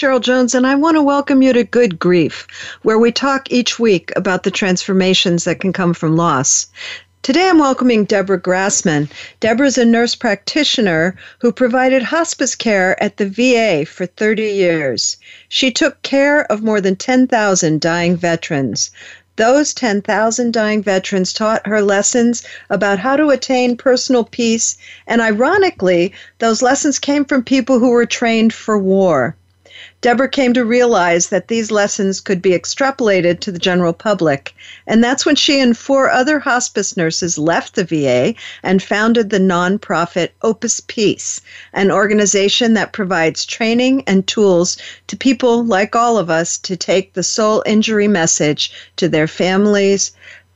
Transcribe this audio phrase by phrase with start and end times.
[0.00, 2.46] Cheryl Jones, and I want to welcome you to Good Grief,
[2.80, 6.68] where we talk each week about the transformations that can come from loss.
[7.20, 9.10] Today I'm welcoming Deborah Grassman.
[9.40, 15.18] Deborah is a nurse practitioner who provided hospice care at the VA for 30 years.
[15.50, 18.90] She took care of more than 10,000 dying veterans.
[19.36, 26.14] Those 10,000 dying veterans taught her lessons about how to attain personal peace, and ironically,
[26.38, 29.36] those lessons came from people who were trained for war.
[30.02, 34.54] Deborah came to realize that these lessons could be extrapolated to the general public,
[34.86, 39.38] and that's when she and four other hospice nurses left the VA and founded the
[39.38, 41.42] nonprofit Opus Peace,
[41.74, 47.12] an organization that provides training and tools to people like all of us to take
[47.12, 50.12] the soul injury message to their families,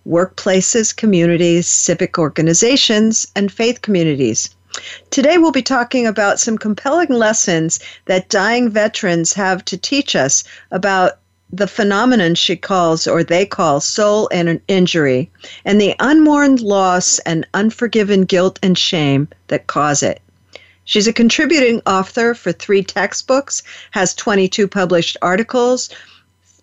[0.08, 4.53] workplaces, communities, civic organizations, and faith communities.
[5.10, 10.44] Today, we'll be talking about some compelling lessons that dying veterans have to teach us
[10.70, 11.18] about
[11.52, 15.30] the phenomenon she calls, or they call, soul and injury,
[15.64, 20.20] and the unmourned loss and unforgiven guilt and shame that cause it.
[20.84, 25.90] She's a contributing author for three textbooks, has 22 published articles.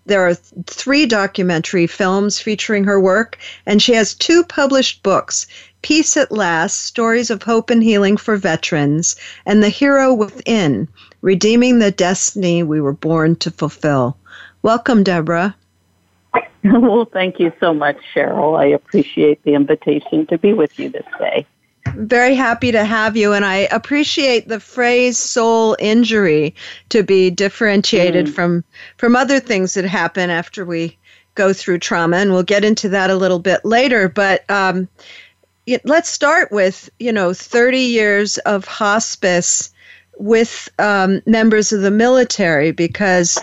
[0.05, 0.33] There are
[0.65, 5.47] three documentary films featuring her work, and she has two published books
[5.81, 10.87] Peace at Last Stories of Hope and Healing for Veterans, and The Hero Within
[11.21, 14.17] Redeeming the Destiny We Were Born to Fulfill.
[14.61, 15.55] Welcome, Deborah.
[16.63, 18.55] Well, thank you so much, Cheryl.
[18.55, 21.47] I appreciate the invitation to be with you this day.
[21.95, 26.55] Very happy to have you, and I appreciate the phrase "soul injury"
[26.89, 28.33] to be differentiated mm.
[28.33, 28.63] from
[28.97, 30.97] from other things that happen after we
[31.35, 34.09] go through trauma, and we'll get into that a little bit later.
[34.09, 34.87] But um,
[35.83, 39.71] let's start with you know 30 years of hospice
[40.17, 43.39] with um, members of the military because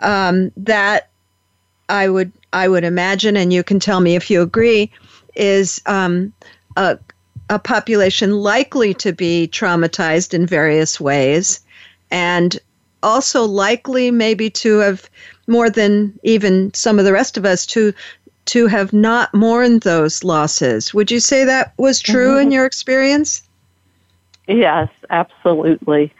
[0.00, 1.08] um, that
[1.88, 4.90] I would I would imagine, and you can tell me if you agree,
[5.34, 6.32] is um,
[6.76, 6.98] a
[7.52, 11.60] a population likely to be traumatized in various ways,
[12.10, 12.58] and
[13.02, 15.10] also likely maybe to have
[15.46, 17.92] more than even some of the rest of us to
[18.46, 20.94] to have not mourned those losses.
[20.94, 22.46] Would you say that was true mm-hmm.
[22.46, 23.42] in your experience?
[24.48, 26.12] Yes, absolutely.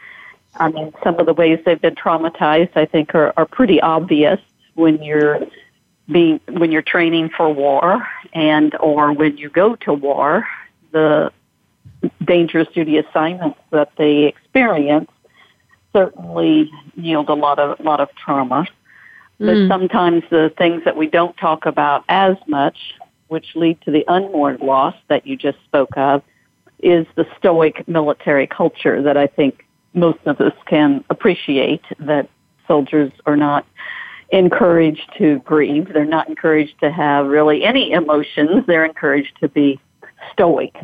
[0.57, 4.39] I mean, some of the ways they've been traumatized, I think, are, are pretty obvious
[4.75, 5.47] when you're
[6.11, 10.47] being when you're training for war and or when you go to war.
[10.93, 11.31] The
[12.25, 15.09] dangerous duty assignments that they experience
[15.93, 18.65] certainly yield a lot of lot of trauma.
[19.39, 19.67] But mm.
[19.67, 22.77] sometimes the things that we don't talk about as much,
[23.27, 26.23] which lead to the unmourned loss that you just spoke of,
[26.79, 32.29] is the stoic military culture that I think most of us can appreciate that
[32.67, 33.65] soldiers are not
[34.31, 35.93] encouraged to grieve.
[35.93, 38.65] They're not encouraged to have really any emotions.
[38.67, 39.79] They're encouraged to be
[40.31, 40.75] stoic.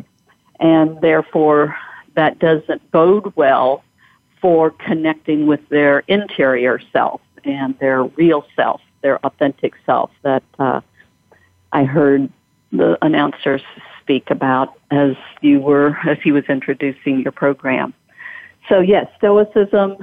[0.58, 1.76] And therefore,
[2.14, 3.82] that doesn't bode well
[4.40, 10.80] for connecting with their interior self and their real self, their authentic self that uh,
[11.72, 12.30] I heard
[12.72, 13.62] the announcers
[14.00, 17.94] speak about as you were as he was introducing your program.
[18.68, 19.96] So yes, Stoicism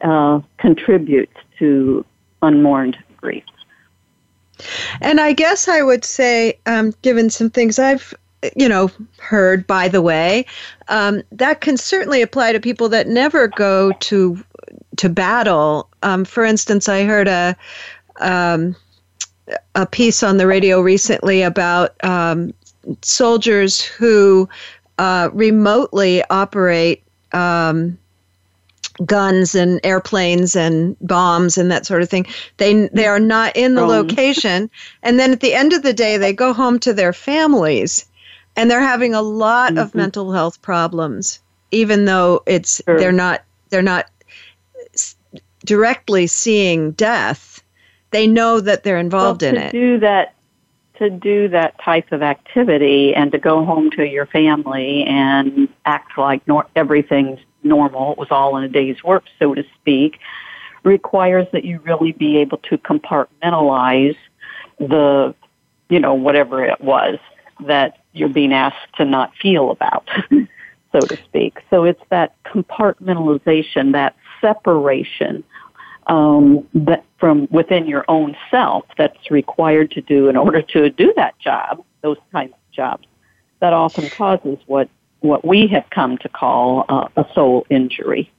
[0.00, 2.04] uh, contributes to
[2.42, 3.44] unmourned grief.
[5.00, 8.14] And I guess I would say, um, given some things I've
[8.56, 10.44] you know heard by the way
[10.88, 14.42] um, that can certainly apply to people that never go to
[14.96, 15.88] to battle.
[16.02, 17.56] Um, for instance, I heard a
[18.20, 18.76] um,
[19.74, 22.54] a piece on the radio recently about um,
[23.02, 24.48] soldiers who
[24.98, 27.02] uh, remotely operate
[27.32, 27.98] um,
[29.04, 32.26] guns and airplanes and bombs and that sort of thing.
[32.58, 34.70] They they are not in the location,
[35.02, 38.06] and then at the end of the day, they go home to their families,
[38.56, 39.78] and they're having a lot mm-hmm.
[39.78, 41.40] of mental health problems,
[41.70, 42.98] even though it's sure.
[42.98, 44.06] they're not they're not
[45.64, 47.62] directly seeing death,
[48.10, 49.72] they know that they're involved well, in to it.
[49.72, 50.34] Do that
[50.98, 56.16] to do that type of activity and to go home to your family and act
[56.16, 60.20] like nor- everything's normal, it was all in a day's work, so to speak,
[60.84, 64.16] requires that you really be able to compartmentalize
[64.78, 65.34] the
[65.88, 67.18] you know, whatever it was
[67.60, 70.08] that you're being asked to not feel about,
[70.92, 71.58] so to speak.
[71.70, 75.44] So it's that compartmentalization, that separation
[76.06, 81.12] um, that from within your own self that's required to do in order to do
[81.16, 83.06] that job, those kinds of jobs,
[83.60, 84.88] that often causes what
[85.20, 88.30] what we have come to call uh, a soul injury.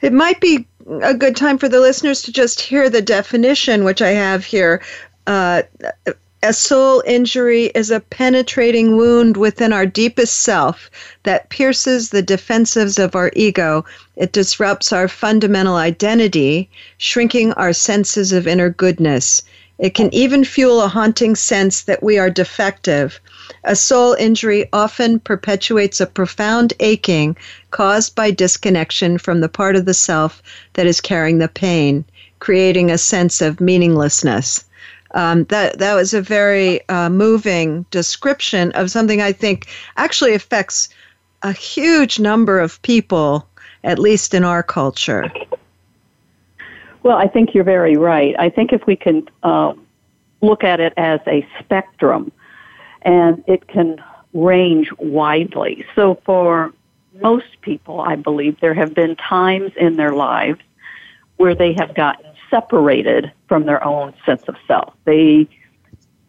[0.00, 0.64] It might be
[1.02, 4.80] a good time for the listeners to just hear the definition, which I have here.
[5.26, 5.62] Uh,
[6.40, 10.88] a soul injury is a penetrating wound within our deepest self
[11.24, 13.84] that pierces the defensives of our ego.
[14.14, 19.42] It disrupts our fundamental identity, shrinking our senses of inner goodness.
[19.80, 23.18] It can even fuel a haunting sense that we are defective.
[23.64, 27.36] A soul injury often perpetuates a profound aching
[27.72, 30.40] caused by disconnection from the part of the self
[30.74, 32.04] that is carrying the pain,
[32.38, 34.62] creating a sense of meaninglessness
[35.12, 40.88] um, that that was a very uh, moving description of something I think actually affects
[41.42, 43.48] a huge number of people,
[43.84, 45.30] at least in our culture.
[47.02, 48.34] Well, I think you're very right.
[48.38, 49.72] I think if we can uh,
[50.40, 52.32] look at it as a spectrum,
[53.02, 54.02] and it can
[54.34, 55.84] range widely.
[55.94, 56.72] So for
[57.14, 60.60] most people, I believe there have been times in their lives
[61.36, 64.94] where they have gotten separated from their own sense of self.
[65.04, 65.48] They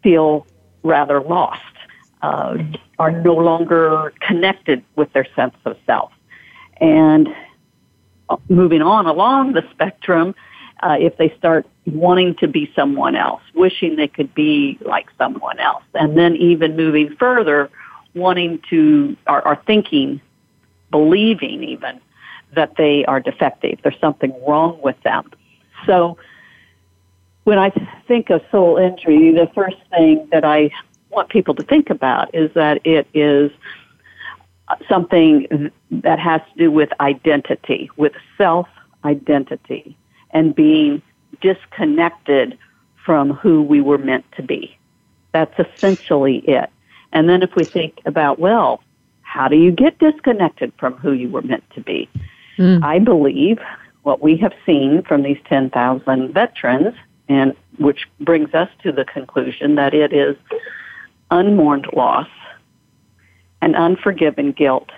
[0.04, 0.46] feel
[0.84, 1.62] rather lost,
[2.22, 2.58] uh,
[2.98, 6.12] are no longer connected with their sense of self.
[6.80, 7.28] And
[8.30, 10.36] uh, moving on along the spectrum,
[10.82, 15.60] uh, if they start wanting to be someone else, wishing they could be like someone
[15.60, 17.70] else, and then even moving further,
[18.16, 20.22] wanting to, are, are thinking,
[20.92, 22.00] believing even,
[22.54, 23.80] that they are defective.
[23.84, 25.32] There's something wrong with them.
[25.86, 26.18] So
[27.44, 27.72] when I
[28.08, 30.72] think of soul injury, the first thing that I
[31.10, 33.52] want people to think about is that it is
[34.88, 38.68] something that has to do with identity, with self
[39.04, 39.98] identity,
[40.32, 41.02] and being
[41.42, 42.58] disconnected
[43.04, 44.78] from who we were meant to be.
[45.32, 46.70] That's essentially it.
[47.12, 48.84] And then if we think about, well,
[49.22, 52.10] how do you get disconnected from who you were meant to be?
[52.58, 52.84] Mm.
[52.84, 53.60] I believe
[54.10, 56.96] what we have seen from these 10,000 veterans,
[57.28, 60.36] and which brings us to the conclusion that it is
[61.30, 62.28] unmourned loss
[63.62, 64.90] and unforgiven guilt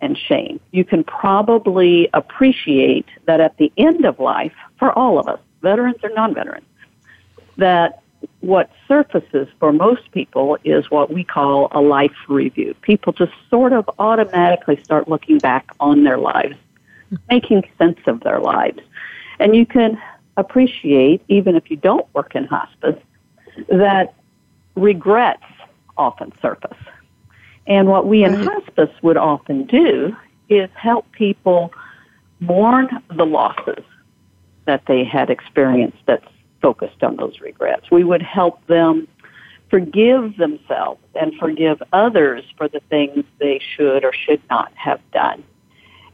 [0.00, 0.60] and shame.
[0.70, 5.98] You can probably appreciate that at the end of life, for all of us, veterans
[6.04, 6.66] or non veterans,
[7.56, 8.02] that
[8.38, 12.72] what surfaces for most people is what we call a life review.
[12.82, 16.54] People just sort of automatically start looking back on their lives
[17.30, 18.80] making sense of their lives.
[19.38, 20.00] And you can
[20.36, 23.00] appreciate, even if you don't work in hospice,
[23.68, 24.14] that
[24.74, 25.44] regrets
[25.96, 26.78] often surface.
[27.66, 30.14] And what we in hospice would often do
[30.48, 31.72] is help people
[32.40, 33.84] mourn the losses
[34.66, 36.26] that they had experienced that's
[36.60, 37.90] focused on those regrets.
[37.90, 39.08] We would help them
[39.70, 45.42] forgive themselves and forgive others for the things they should or should not have done.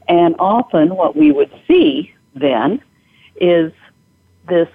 [0.07, 2.81] And often what we would see then
[3.39, 3.71] is
[4.47, 4.69] this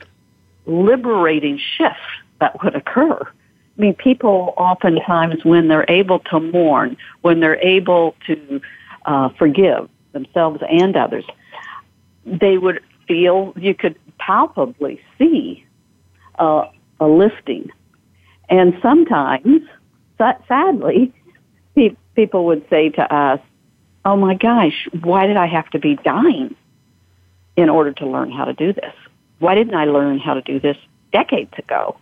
[0.67, 1.97] liberating shift
[2.41, 3.19] that would occur.
[3.21, 8.61] I mean, people oftentimes, when they're able to mourn, when they're able to
[9.05, 11.25] uh, forgive themselves and others,
[12.25, 15.65] they would feel, you could palpably see
[16.39, 16.69] uh,
[17.01, 17.71] a lifting.
[18.49, 19.63] And sometimes,
[20.49, 21.13] sadly,
[22.15, 23.41] people would say to us,
[24.07, 26.55] oh my gosh, why did I have to be dying
[27.57, 28.95] in order to learn how to do this?
[29.41, 30.77] Why didn't I learn how to do this
[31.13, 31.97] decades ago?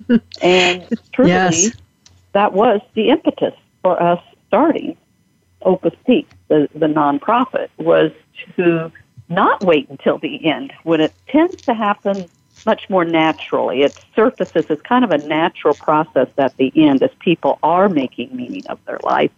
[0.42, 1.70] and truly, yes.
[2.32, 4.96] that was the impetus for us starting
[5.62, 8.10] Opus Peace, the, the nonprofit, was
[8.56, 8.90] to
[9.28, 12.24] not wait until the end when it tends to happen
[12.64, 13.82] much more naturally.
[13.82, 18.34] It surfaces as kind of a natural process at the end as people are making
[18.34, 19.30] meaning of their life.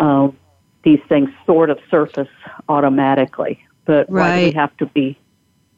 [0.00, 0.36] Um,
[0.82, 2.28] these things sort of surface
[2.68, 3.62] automatically.
[3.84, 4.28] But right.
[4.28, 5.18] why do we have to be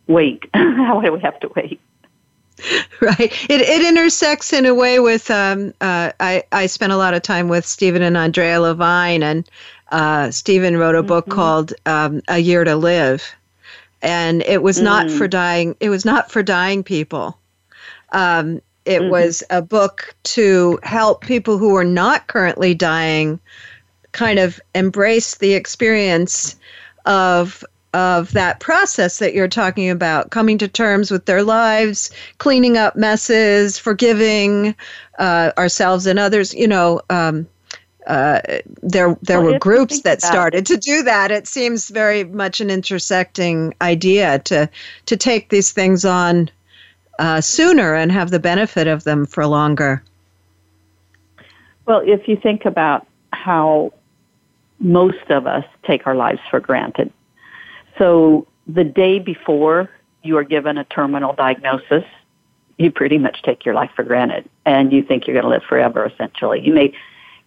[0.07, 0.45] wait?
[0.55, 1.81] why do we have to wait?
[3.01, 3.33] Right.
[3.51, 7.23] It it intersects in a way with um, uh, I I spent a lot of
[7.23, 9.49] time with Stephen and Andrea Levine, and
[9.91, 11.35] uh, Stephen wrote a book mm-hmm.
[11.35, 13.25] called um, A Year to Live,
[14.03, 14.85] and it was mm.
[14.85, 15.75] not for dying.
[15.81, 17.37] It was not for dying people.
[18.13, 19.11] Um, it mm-hmm.
[19.11, 23.41] was a book to help people who are not currently dying
[24.13, 26.57] kind of embrace the experience
[27.07, 27.65] of
[27.95, 32.97] of that process that you're talking about, coming to terms with their lives, cleaning up
[32.97, 34.75] messes, forgiving
[35.19, 36.55] uh, ourselves and others.
[36.55, 37.47] You know, um,
[38.07, 38.41] uh,
[38.83, 41.31] there there well, were groups that started to do that.
[41.31, 44.71] It seems very much an intersecting idea to
[45.07, 46.51] to take these things on
[47.19, 50.03] uh, sooner and have the benefit of them for longer.
[51.87, 53.93] Well, if you think about how
[54.83, 57.13] most of us take our lives for granted,
[57.99, 59.91] so the day before
[60.23, 62.05] you are given a terminal diagnosis,
[62.79, 65.63] you pretty much take your life for granted, and you think you're going to live
[65.69, 66.07] forever.
[66.07, 66.93] Essentially, you may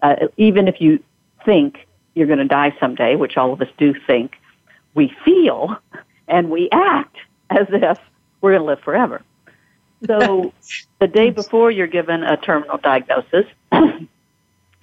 [0.01, 1.01] uh, even if you
[1.45, 4.35] think you're going to die someday, which all of us do think,
[4.93, 5.77] we feel
[6.27, 7.17] and we act
[7.49, 7.99] as if
[8.41, 9.21] we're going to live forever.
[10.05, 10.53] So
[10.99, 13.45] the day before you're given a terminal diagnosis,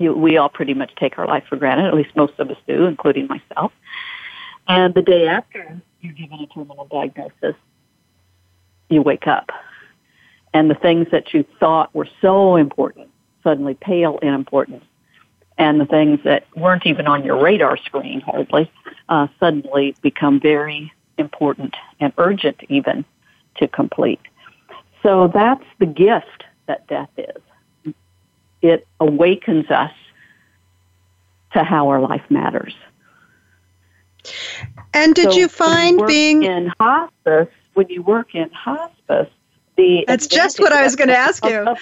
[0.02, 2.56] you, we all pretty much take our life for granted, at least most of us
[2.66, 3.72] do, including myself.
[4.68, 7.56] And the day after you're given a terminal diagnosis,
[8.88, 9.50] you wake up.
[10.54, 13.08] And the things that you thought were so important
[13.42, 14.84] suddenly pale in importance
[15.58, 18.70] and the things that weren't even on your radar screen hardly
[19.08, 23.04] uh, suddenly become very important and urgent even
[23.56, 24.20] to complete.
[25.02, 27.42] So that's the gift that death is.
[28.62, 29.92] It awakens us
[31.52, 32.74] to how our life matters.
[34.94, 39.28] And did so you find you being in hospice, when you work in hospice,
[39.76, 41.58] the That's just what I was going to ask you.
[41.58, 41.78] Of,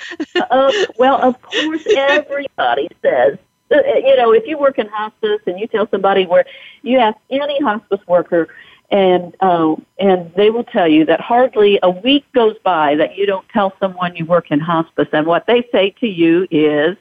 [0.50, 3.38] of, well, of course, everybody says
[3.72, 6.44] uh, you know, if you work in hospice and you tell somebody where
[6.82, 8.49] you ask any hospice worker,
[8.90, 13.26] and um, and they will tell you that hardly a week goes by that you
[13.26, 16.97] don't tell someone you work in hospice, and what they say to you is,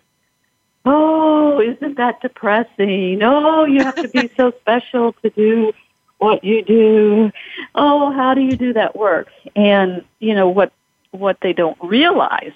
[0.86, 3.22] "Oh, isn't that depressing?
[3.24, 5.74] Oh, you have to be so special to do."
[6.19, 7.31] what you do.
[7.75, 9.29] Oh, how do you do that work?
[9.55, 10.72] And you know what
[11.12, 12.51] what they don't realize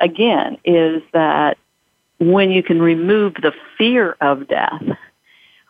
[0.00, 1.56] again is that
[2.18, 4.82] when you can remove the fear of death,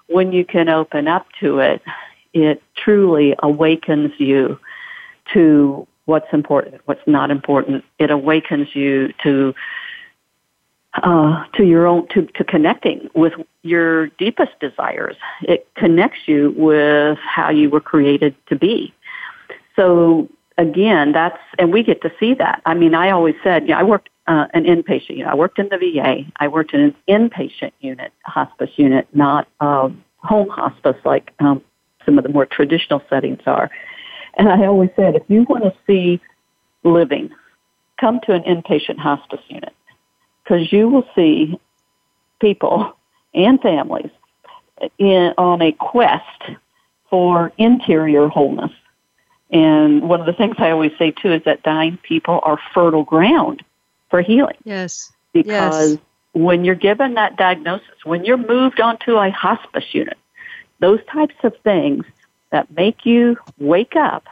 [0.09, 1.83] when you can open up to it,
[2.37, 4.59] it truly awakens you
[5.33, 7.85] to what's important, what's not important.
[7.99, 9.55] It awakens you to
[11.03, 15.17] uh, to your own to, to connecting with your deepest desires.
[15.43, 18.95] It connects you with how you were created to be.
[19.75, 22.63] So again, that's and we get to see that.
[22.65, 25.27] I mean, I always said, yeah, I worked uh, an inpatient unit.
[25.27, 26.25] I worked in the VA.
[26.37, 31.63] I worked in an inpatient unit, hospice unit, not um, home hospice like um,
[32.07, 33.71] some of the more traditional settings are.
[34.35, 36.21] And I always said, if you want to see
[36.85, 37.31] living,
[38.01, 39.75] come to an inpatient hospice unit
[40.43, 41.59] because you will see
[42.41, 42.97] people
[43.35, 44.11] and families
[44.99, 46.43] in, on a quest
[47.11, 48.73] for interior wholeness.
[49.51, 53.05] And one of the things I always say too is that dying people are fertile
[53.05, 53.63] ground
[54.11, 54.57] for healing.
[54.65, 55.13] Yes.
[55.33, 56.01] Because yes.
[56.33, 60.19] when you're given that diagnosis, when you're moved onto a hospice unit,
[60.81, 62.05] those types of things
[62.51, 64.25] that make you wake up,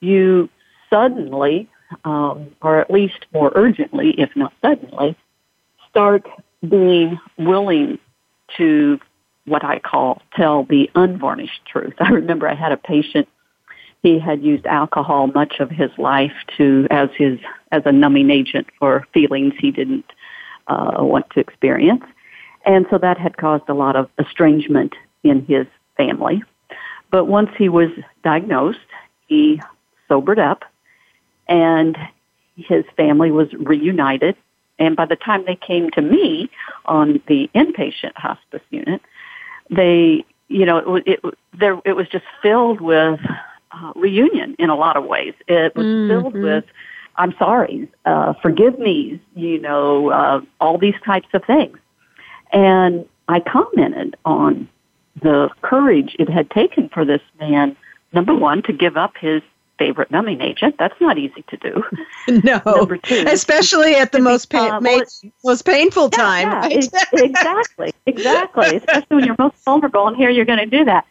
[0.00, 0.48] you
[0.90, 1.68] suddenly,
[2.04, 5.16] um, or at least more urgently, if not suddenly,
[5.88, 6.26] start
[6.68, 7.98] being willing
[8.56, 9.00] to
[9.44, 11.94] what I call tell the unvarnished truth.
[11.98, 13.28] I remember I had a patient
[14.02, 17.38] he had used alcohol much of his life to as his
[17.70, 20.04] as a numbing agent for feelings he didn't
[20.66, 22.04] uh, want to experience,
[22.66, 26.42] and so that had caused a lot of estrangement in his family.
[27.10, 27.90] But once he was
[28.24, 28.78] diagnosed,
[29.26, 29.60] he
[30.08, 30.64] sobered up,
[31.48, 31.96] and
[32.56, 34.36] his family was reunited.
[34.78, 36.50] And by the time they came to me
[36.86, 39.02] on the inpatient hospice unit,
[39.70, 41.20] they, you know, it, it,
[41.54, 43.20] there, it was just filled with
[43.72, 45.34] uh, reunion in a lot of ways.
[45.46, 46.10] It was mm-hmm.
[46.10, 46.64] filled with
[47.16, 51.78] I'm sorry, uh, forgive me, you know, uh, all these types of things.
[52.52, 54.68] And I commented on
[55.20, 57.76] the courage it had taken for this man,
[58.12, 59.42] number one, to give up his
[59.78, 60.76] favorite numbing agent.
[60.78, 61.82] That's not easy to do.
[62.44, 65.00] No, number two, especially at the most pa- uh,
[65.44, 66.48] most painful yeah, time.
[66.48, 66.72] Yeah, right?
[67.14, 68.76] exactly, exactly.
[68.76, 71.04] especially when you're most vulnerable, and here you're going to do that.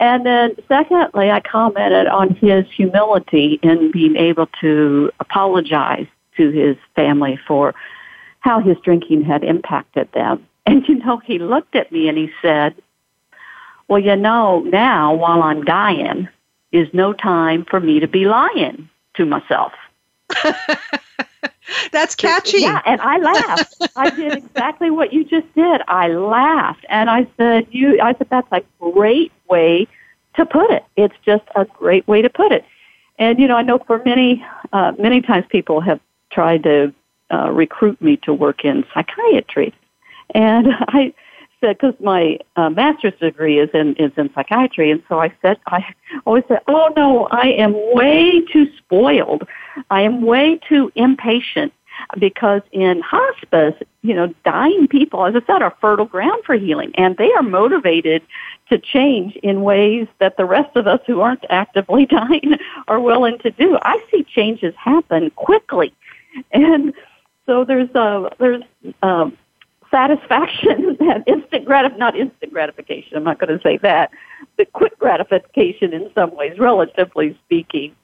[0.00, 6.76] And then secondly, I commented on his humility in being able to apologize to his
[6.96, 7.76] family for
[8.40, 10.44] how his drinking had impacted them.
[10.66, 12.74] And you know, he looked at me and he said,
[13.88, 16.28] well, you know, now while I'm dying
[16.72, 19.72] is no time for me to be lying to myself.
[21.92, 22.58] That's catchy.
[22.60, 23.82] Yeah, and I laughed.
[23.96, 25.82] I did exactly what you just did.
[25.88, 29.88] I laughed and I said, "You." I said, "That's a great way
[30.34, 30.84] to put it.
[30.96, 32.64] It's just a great way to put it.
[33.18, 36.00] And you know, I know for many, uh, many times people have
[36.30, 36.92] tried to
[37.32, 39.74] uh, recruit me to work in psychiatry,
[40.34, 41.14] and I
[41.60, 45.58] said because my uh, master's degree is in is in psychiatry, and so I said
[45.66, 45.84] I
[46.24, 49.46] always said, "Oh no, I am way too spoiled.
[49.90, 51.72] I am way too impatient."
[52.18, 56.92] Because in hospice, you know, dying people, as I said, are fertile ground for healing,
[56.96, 58.20] and they are motivated
[58.68, 63.38] to change in ways that the rest of us who aren't actively dying are willing
[63.38, 63.78] to do.
[63.80, 65.94] I see changes happen quickly,
[66.52, 66.92] and
[67.46, 68.62] so there's a there's
[69.02, 69.38] um,
[69.96, 73.16] satisfaction and instant gratif not instant gratification.
[73.16, 74.10] I'm not going to say that,
[74.56, 77.96] but quick gratification in some ways, relatively speaking.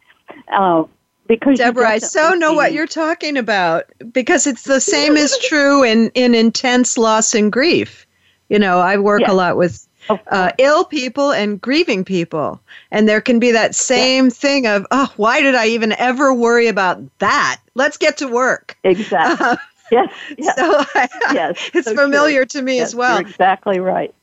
[0.51, 0.85] Uh,
[1.27, 5.85] because Deborah, I so know what you're talking about because it's the same is true
[5.85, 8.07] in in intense loss and grief.
[8.49, 12.61] You know, I work a lot with uh, ill people and grieving people.
[12.91, 14.31] And there can be that same yeah.
[14.31, 17.61] thing of, oh, why did I even ever worry about that?
[17.75, 18.77] Let's get to work.
[18.85, 19.47] Exactly.
[19.47, 19.57] Uh,
[19.93, 20.13] yes.
[20.39, 20.57] yes.
[20.57, 20.85] So
[21.33, 21.71] yes.
[21.75, 22.61] it's so familiar true.
[22.61, 23.19] to me yes, as well.
[23.19, 24.15] exactly right.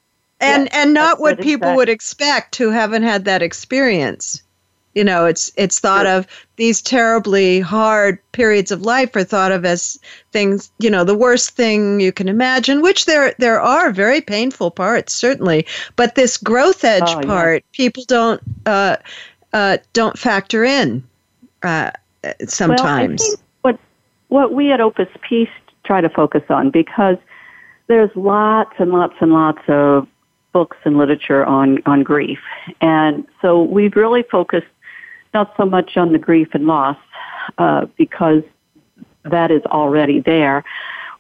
[0.42, 1.76] And yes, and not what people exactly.
[1.76, 4.42] would expect who haven't had that experience.
[4.96, 6.16] You know, it's it's thought sure.
[6.16, 10.00] of these terribly hard periods of life are thought of as
[10.32, 14.72] things, you know, the worst thing you can imagine, which there there are very painful
[14.72, 15.68] parts, certainly.
[15.96, 17.78] But this growth edge oh, part, yeah.
[17.78, 18.98] people don't uh,
[19.54, 21.04] uh, don't factor in
[21.64, 21.92] uh,
[22.48, 23.22] sometimes.
[23.22, 23.38] Well,
[24.30, 25.50] what we at Opus Peace
[25.84, 27.18] try to focus on because
[27.88, 30.08] there's lots and lots and lots of
[30.54, 32.40] books and literature on on grief,
[32.82, 34.68] and so we've really focused
[35.34, 36.98] not so much on the grief and loss,
[37.58, 38.42] uh, because
[39.24, 40.64] that is already there.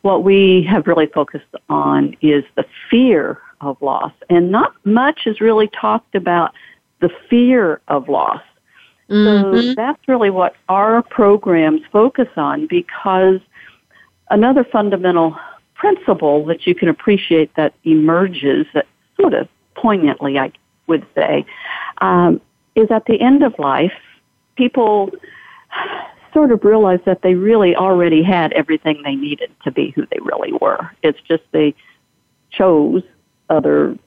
[0.01, 5.41] What we have really focused on is the fear of loss, and not much is
[5.41, 6.53] really talked about
[7.01, 8.41] the fear of loss.
[9.09, 9.69] Mm-hmm.
[9.69, 13.39] So that's really what our programs focus on because
[14.29, 15.35] another fundamental
[15.73, 18.85] principle that you can appreciate that emerges that
[19.19, 20.51] sort of poignantly, I
[20.87, 21.45] would say,
[21.99, 22.41] um,
[22.75, 23.93] is at the end of life,
[24.55, 25.11] people
[26.33, 30.19] sort of realize that they really already had everything they needed to be who they
[30.21, 30.91] really were.
[31.01, 31.73] It's just they
[32.51, 33.03] chose
[33.49, 33.97] other,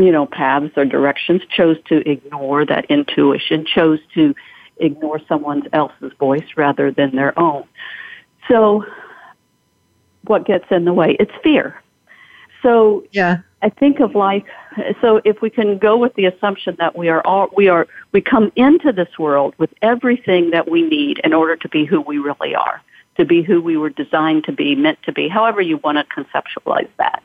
[0.00, 4.34] you know, paths or directions, chose to ignore that intuition, chose to
[4.78, 7.64] ignore someone else's voice rather than their own.
[8.48, 8.86] So
[10.24, 11.16] what gets in the way?
[11.20, 11.82] It's fear.
[12.62, 13.38] So yeah.
[13.62, 14.46] I think of like
[15.02, 18.22] so if we can go with the assumption that we are all we are we
[18.22, 22.16] come into this world with everything that we need in order to be who we
[22.16, 22.82] really are,
[23.18, 26.04] to be who we were designed to be, meant to be, however you want to
[26.04, 27.22] conceptualize that.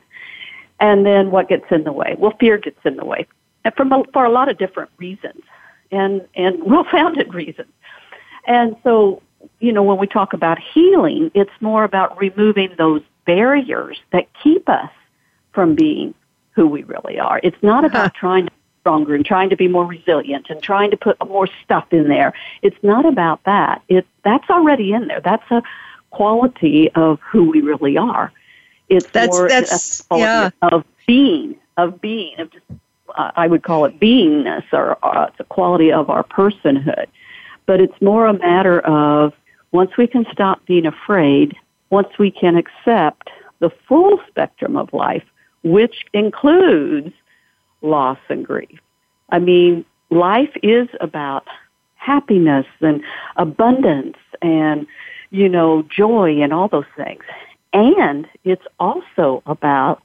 [0.78, 2.16] And then what gets in the way?
[2.18, 3.26] Well, fear gets in the way,
[3.64, 5.42] and from a, for a lot of different reasons,
[5.90, 7.72] and and well-founded reasons.
[8.46, 9.22] And so,
[9.58, 14.68] you know, when we talk about healing, it's more about removing those barriers that keep
[14.68, 14.90] us
[15.52, 16.14] from being
[16.52, 17.40] who we really are.
[17.42, 17.98] It's not uh-huh.
[17.98, 21.16] about trying to be stronger and trying to be more resilient and trying to put
[21.28, 22.32] more stuff in there.
[22.62, 23.82] It's not about that.
[23.88, 25.20] It that's already in there.
[25.20, 25.62] That's a
[26.10, 28.32] quality of who we really are.
[28.88, 30.50] It's that's, more that's, a yeah.
[30.62, 32.64] of being, of being, of just,
[33.16, 37.06] uh, I would call it beingness, or uh, it's a quality of our personhood.
[37.66, 39.32] But it's more a matter of
[39.72, 41.56] once we can stop being afraid,
[41.90, 45.24] once we can accept the full spectrum of life,
[45.62, 47.12] which includes
[47.82, 48.78] loss and grief.
[49.30, 51.46] I mean, life is about
[51.96, 53.02] happiness and
[53.36, 54.86] abundance and,
[55.30, 57.24] you know, joy and all those things.
[57.72, 60.02] And it's also about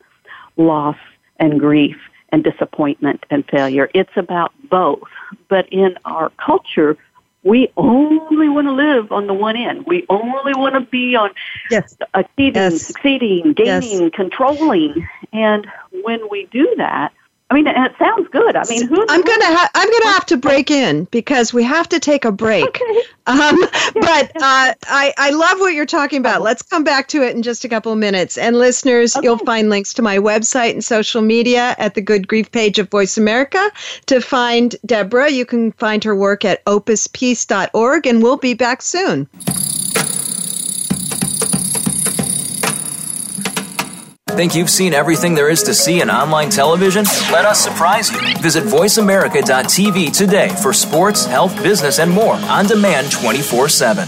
[0.58, 0.98] loss
[1.38, 1.98] and grief
[2.30, 3.90] and disappointment and failure.
[3.94, 5.08] It's about both.
[5.48, 6.98] But in our culture,
[7.44, 9.86] we only want to live on the one end.
[9.86, 11.32] We only want to be on
[11.70, 11.98] yes.
[12.14, 12.82] achieving, yes.
[12.84, 14.12] succeeding, gaining, yes.
[14.14, 15.08] controlling.
[15.34, 15.68] And
[16.04, 17.14] when we do that,
[17.52, 18.56] I mean, it sounds good.
[18.56, 19.06] I mean, who?
[19.10, 22.32] I'm gonna ha- I'm gonna have to break in because we have to take a
[22.32, 22.66] break.
[22.66, 23.02] Okay.
[23.28, 23.60] Um,
[23.94, 26.42] but uh, I I love what you're talking about.
[26.42, 28.36] Let's come back to it in just a couple of minutes.
[28.36, 29.24] And listeners, okay.
[29.24, 32.90] you'll find links to my website and social media at the Good Grief page of
[32.90, 33.72] Voice America.
[34.08, 39.30] To find Deborah, you can find her work at opuspeace.org, and we'll be back soon.
[44.42, 47.04] Think you've seen everything there is to see in online television?
[47.32, 48.18] Let us surprise you.
[48.40, 54.08] Visit VoiceAmerica.tv today for sports, health, business, and more on demand 24 7.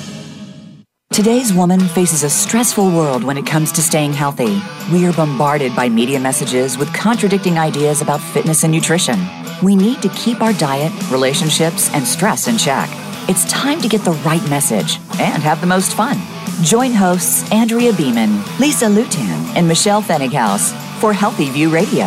[1.11, 4.59] Today's woman faces a stressful world when it comes to staying healthy.
[4.91, 9.19] We are bombarded by media messages with contradicting ideas about fitness and nutrition.
[9.61, 12.89] We need to keep our diet, relationships, and stress in check.
[13.29, 16.17] It's time to get the right message and have the most fun.
[16.61, 22.05] Join hosts Andrea Beaman, Lisa Lutan, and Michelle Fennighaus for Healthy View Radio.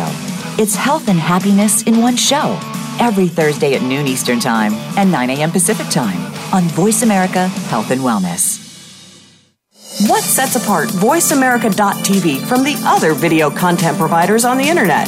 [0.57, 2.57] It's health and happiness in one show
[2.99, 5.51] every Thursday at noon Eastern Time and 9 a.m.
[5.51, 8.63] Pacific Time on Voice America Health and Wellness.
[10.09, 15.07] What sets apart VoiceAmerica.tv from the other video content providers on the internet?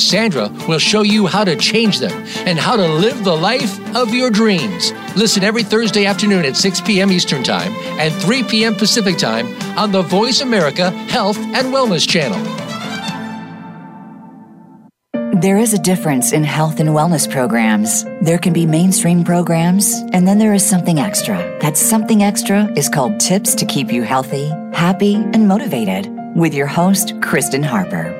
[0.00, 2.12] Sandra will show you how to change them
[2.46, 4.92] and how to live the life of your dreams.
[5.16, 7.12] Listen every Thursday afternoon at 6 p.m.
[7.12, 8.74] Eastern Time and 3 p.m.
[8.74, 9.46] Pacific Time
[9.78, 12.38] on the Voice America Health and Wellness Channel.
[15.40, 18.04] There is a difference in health and wellness programs.
[18.20, 21.36] There can be mainstream programs, and then there is something extra.
[21.60, 26.66] That something extra is called Tips to Keep You Healthy, Happy, and Motivated with your
[26.66, 28.19] host, Kristen Harper.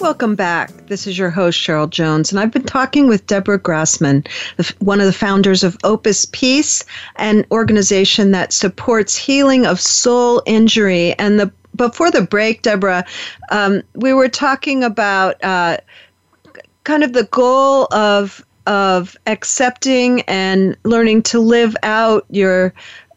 [0.00, 0.70] Welcome back.
[0.86, 4.24] This is your host, Cheryl Jones, and I've been talking with Deborah Grassman,
[4.78, 6.84] one of the founders of Opus Peace,
[7.16, 11.18] an organization that supports healing of soul injury.
[11.18, 13.04] And the before the break, Deborah,
[13.50, 15.78] um, we were talking about uh,
[16.84, 22.72] kind of the goal of of accepting and learning to live out your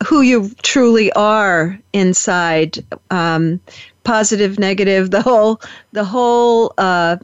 [0.07, 3.59] who you truly are inside um,
[4.03, 5.61] positive, negative, the whole,
[5.91, 7.17] the whole, uh,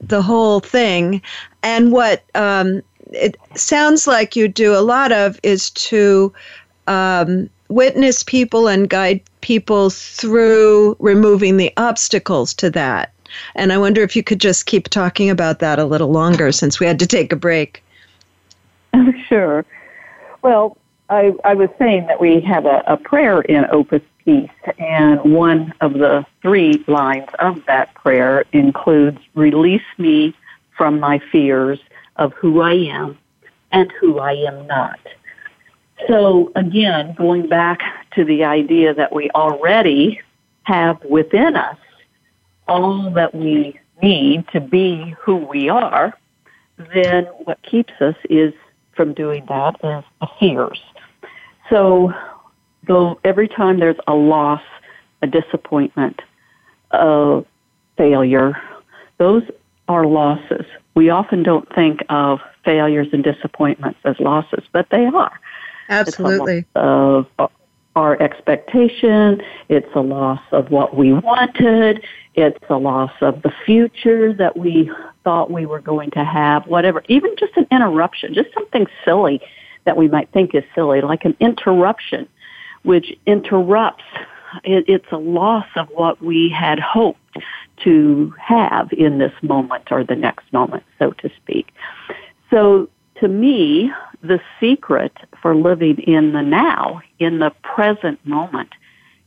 [0.00, 1.22] the whole thing.
[1.62, 2.82] And what um,
[3.12, 6.32] it sounds like you do a lot of is to
[6.86, 13.12] um, witness people and guide people through removing the obstacles to that.
[13.54, 16.78] And I wonder if you could just keep talking about that a little longer since
[16.78, 17.82] we had to take a break.
[19.28, 19.64] Sure.
[20.42, 20.76] Well,
[21.08, 25.74] I, I was saying that we have a, a prayer in Opus Peace, and one
[25.80, 30.34] of the three lines of that prayer includes Release me
[30.76, 31.78] from my fears
[32.16, 33.18] of who I am
[33.70, 34.98] and who I am not.
[36.08, 37.80] So, again, going back
[38.14, 40.20] to the idea that we already
[40.64, 41.76] have within us
[42.66, 46.16] all that we need to be who we are,
[46.94, 48.52] then what keeps us is
[48.96, 50.80] from doing that is the fears.
[51.70, 52.12] So,
[52.86, 54.62] though every time there's a loss,
[55.22, 56.20] a disappointment,
[56.90, 57.44] a
[57.96, 58.60] failure,
[59.18, 59.42] those
[59.88, 60.66] are losses.
[60.94, 65.40] We often don't think of failures and disappointments as losses, but they are.
[65.88, 66.64] Absolutely.
[66.74, 67.26] of
[67.96, 74.32] our expectation, it's a loss of what we wanted, it's a loss of the future
[74.32, 74.90] that we
[75.22, 77.02] thought we were going to have, whatever.
[77.08, 79.40] Even just an interruption, just something silly
[79.84, 82.26] that we might think is silly, like an interruption,
[82.84, 84.04] which interrupts.
[84.62, 87.18] It, it's a loss of what we had hoped
[87.82, 91.72] to have in this moment or the next moment, so to speak.
[92.50, 92.88] So
[93.20, 93.90] to me,
[94.22, 98.70] the secret for living in the now, in the present moment,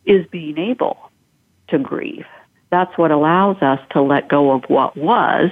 [0.05, 1.11] is being able
[1.67, 2.25] to grieve.
[2.69, 5.51] That's what allows us to let go of what was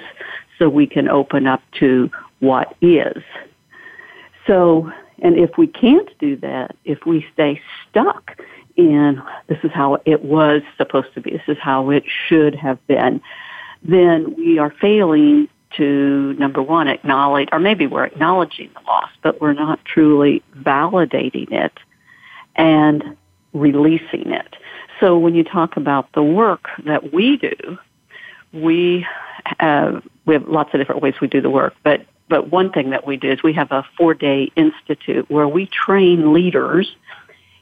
[0.58, 3.24] so we can open up to what is.
[4.48, 8.38] So, and if we can't do that, if we stay stuck
[8.76, 12.86] in this is how it was supposed to be, this is how it should have
[12.88, 13.22] been,
[13.84, 15.48] then we are failing
[15.78, 21.52] to, number one, acknowledge, or maybe we're acknowledging the loss, but we're not truly validating
[21.52, 21.74] it
[22.56, 23.16] and
[23.54, 24.56] releasing it.
[25.00, 27.78] So when you talk about the work that we do,
[28.54, 29.06] we
[29.60, 32.90] have, we have lots of different ways we do the work, but but one thing
[32.92, 36.94] that we do is we have a four day institute where we train leaders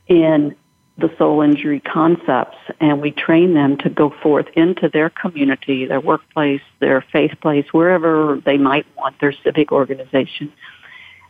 [0.07, 0.55] in
[0.97, 5.99] the soul injury concepts and we train them to go forth into their community, their
[5.99, 10.53] workplace, their faith place, wherever they might want their civic organization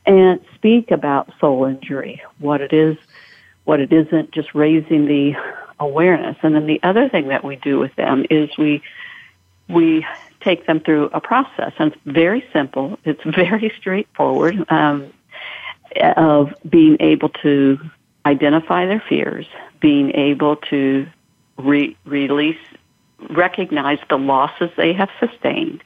[0.06, 2.98] and speak about soul injury, what it is,
[3.63, 5.34] what it isn't, just raising the
[5.80, 6.36] awareness.
[6.43, 8.82] And then the other thing that we do with them is we
[9.69, 10.06] we
[10.43, 12.99] take them through a process, and it's very simple.
[13.06, 15.12] It's very straightforward um,
[16.17, 17.79] of being able to
[18.25, 19.45] identify their fears,
[19.79, 21.08] being able to
[21.58, 22.60] re- release,
[23.29, 25.84] recognize the losses they have sustained,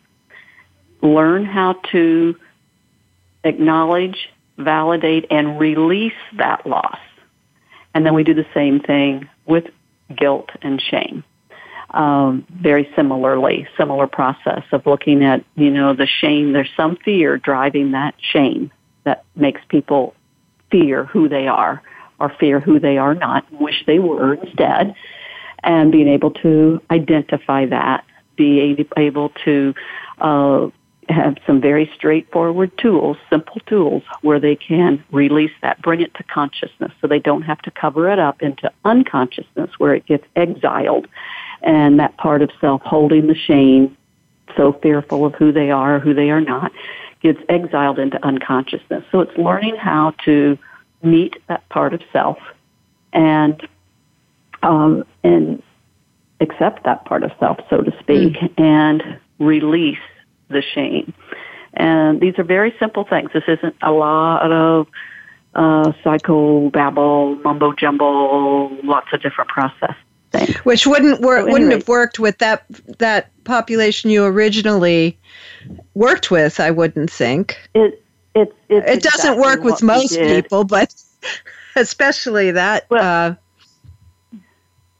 [1.01, 2.35] learn how to
[3.43, 6.99] acknowledge, validate, and release that loss.
[7.93, 9.65] And then we do the same thing with
[10.15, 11.23] guilt and shame.
[11.91, 16.51] Um, very similarly, similar process of looking at, you know, the shame.
[16.51, 18.71] There's some fear driving that shame
[19.05, 20.13] that makes people
[20.69, 21.81] fear who they are
[22.19, 24.95] or fear who they are not, wish they were instead,
[25.63, 28.03] and being able to identify that,
[28.35, 29.73] be able to
[30.19, 30.67] uh,
[31.09, 36.23] have some very straightforward tools, simple tools, where they can release that, bring it to
[36.23, 41.07] consciousness so they don't have to cover it up into unconsciousness where it gets exiled
[41.61, 43.95] and that part of self holding the shame,
[44.55, 46.71] so fearful of who they are, who they are not,
[47.21, 49.03] gets exiled into unconsciousness.
[49.11, 50.57] So it's learning how to
[51.01, 52.37] meet that part of self
[53.13, 53.67] and
[54.63, 55.61] um, and
[56.39, 58.59] accept that part of self, so to speak, mm.
[58.59, 59.97] and release
[60.49, 61.13] the shame.
[61.73, 63.31] And these are very simple things.
[63.33, 64.87] This isn't a lot of
[65.53, 69.95] uh, psycho babble, mumbo jumbo, lots of different process
[70.63, 71.39] Which wouldn't work.
[71.39, 71.51] So anyway.
[71.51, 72.65] Wouldn't have worked with that
[72.99, 75.17] that population you originally
[75.93, 76.59] worked with.
[76.59, 77.57] I wouldn't think.
[77.73, 78.03] It
[78.35, 80.93] it it, it doesn't exactly work with most people, but
[81.75, 82.85] especially that.
[82.89, 83.37] Well,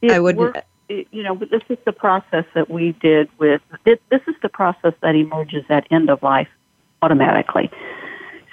[0.02, 0.54] uh, I wouldn't.
[0.54, 3.60] Worked, you know, this is the process that we did with.
[3.84, 6.48] It, this is the process that emerges at end of life
[7.02, 7.70] automatically.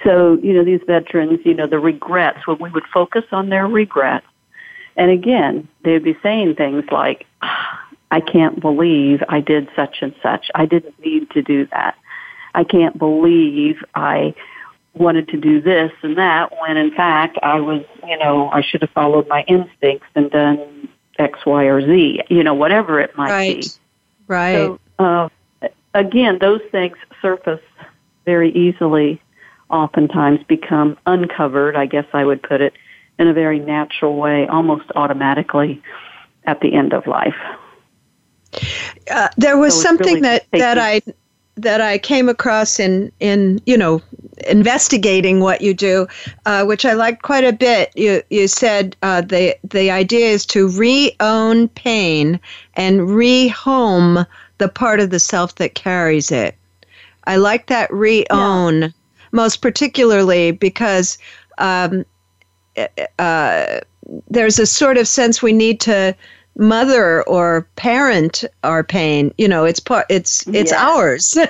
[0.04, 3.66] So, you know, these veterans, you know, the regrets, when we would focus on their
[3.66, 4.26] regrets,
[4.96, 7.26] and again, they'd be saying things like,
[8.10, 10.50] I can't believe I did such and such.
[10.54, 11.96] I didn't need to do that.
[12.54, 14.34] I can't believe I
[14.94, 18.80] wanted to do this and that when in fact I was, you know, I should
[18.80, 23.30] have followed my instincts and done X, Y, or Z, you know, whatever it might
[23.30, 23.60] right.
[23.60, 23.68] be.
[24.26, 24.54] Right.
[24.54, 25.28] So, uh,
[25.92, 27.60] again, those things surface
[28.24, 29.20] very easily,
[29.68, 32.72] oftentimes become uncovered, I guess I would put it,
[33.18, 35.82] in a very natural way, almost automatically
[36.44, 37.36] at the end of life.
[39.10, 41.02] Uh, there was so something really that, that I
[41.56, 44.02] that I came across in in you know
[44.46, 46.06] investigating what you do,
[46.44, 47.90] uh, which I liked quite a bit.
[47.96, 52.38] You you said uh, the the idea is to re-own pain
[52.74, 54.26] and rehome
[54.58, 56.56] the part of the self that carries it.
[57.24, 58.88] I like that re-own yeah.
[59.32, 61.18] most particularly because
[61.58, 62.04] um,
[63.18, 63.80] uh,
[64.28, 66.14] there's a sort of sense we need to
[66.56, 69.32] mother or parent our pain.
[69.38, 70.72] You know it's part it's it's yes.
[70.72, 71.38] ours.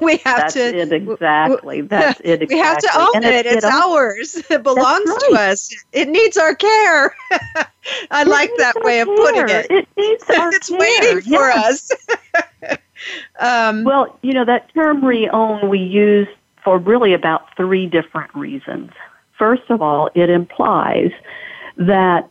[0.00, 1.80] We have That's to it exactly.
[1.82, 2.56] That's it exactly.
[2.56, 3.46] we have to own and it.
[3.46, 4.42] it's, ours.
[4.50, 5.20] It belongs right.
[5.30, 5.74] to us.
[5.92, 7.14] It needs our care.
[8.10, 9.66] I like that way of putting it.
[9.70, 10.78] It needs our it's care.
[10.78, 11.90] waiting for us.
[13.38, 16.28] Um, well you know that term re-own we use
[16.62, 18.90] for really about three different reasons
[19.38, 21.10] first of all it implies
[21.76, 22.30] that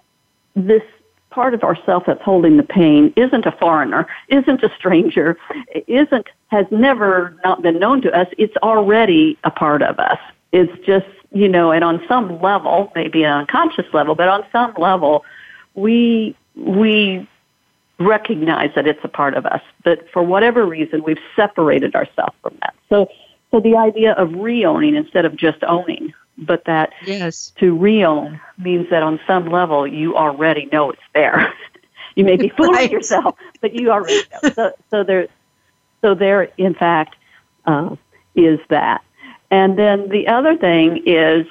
[0.56, 0.84] this
[1.30, 5.36] part of ourself that's holding the pain isn't a foreigner, isn't a stranger,
[5.88, 8.28] isn't has never not been known to us.
[8.38, 10.20] It's already a part of us.
[10.52, 14.74] It's just you know, and on some level, maybe an unconscious level, but on some
[14.78, 15.26] level,
[15.74, 17.28] we we
[18.00, 19.62] recognize that it's a part of us.
[19.84, 22.76] But for whatever reason, we've separated ourselves from that.
[22.90, 23.10] So
[23.54, 27.52] So the idea of re-owning instead of just owning, but that yes.
[27.60, 31.54] to re-own means that on some level you already know it's there.
[32.16, 32.92] you may be fooling right.
[32.92, 34.50] yourself, but you already know.
[34.50, 35.28] So, so there,
[36.02, 37.16] so there, in fact,
[37.66, 37.96] uh,
[38.36, 39.04] is that.
[39.52, 41.46] And then the other thing is,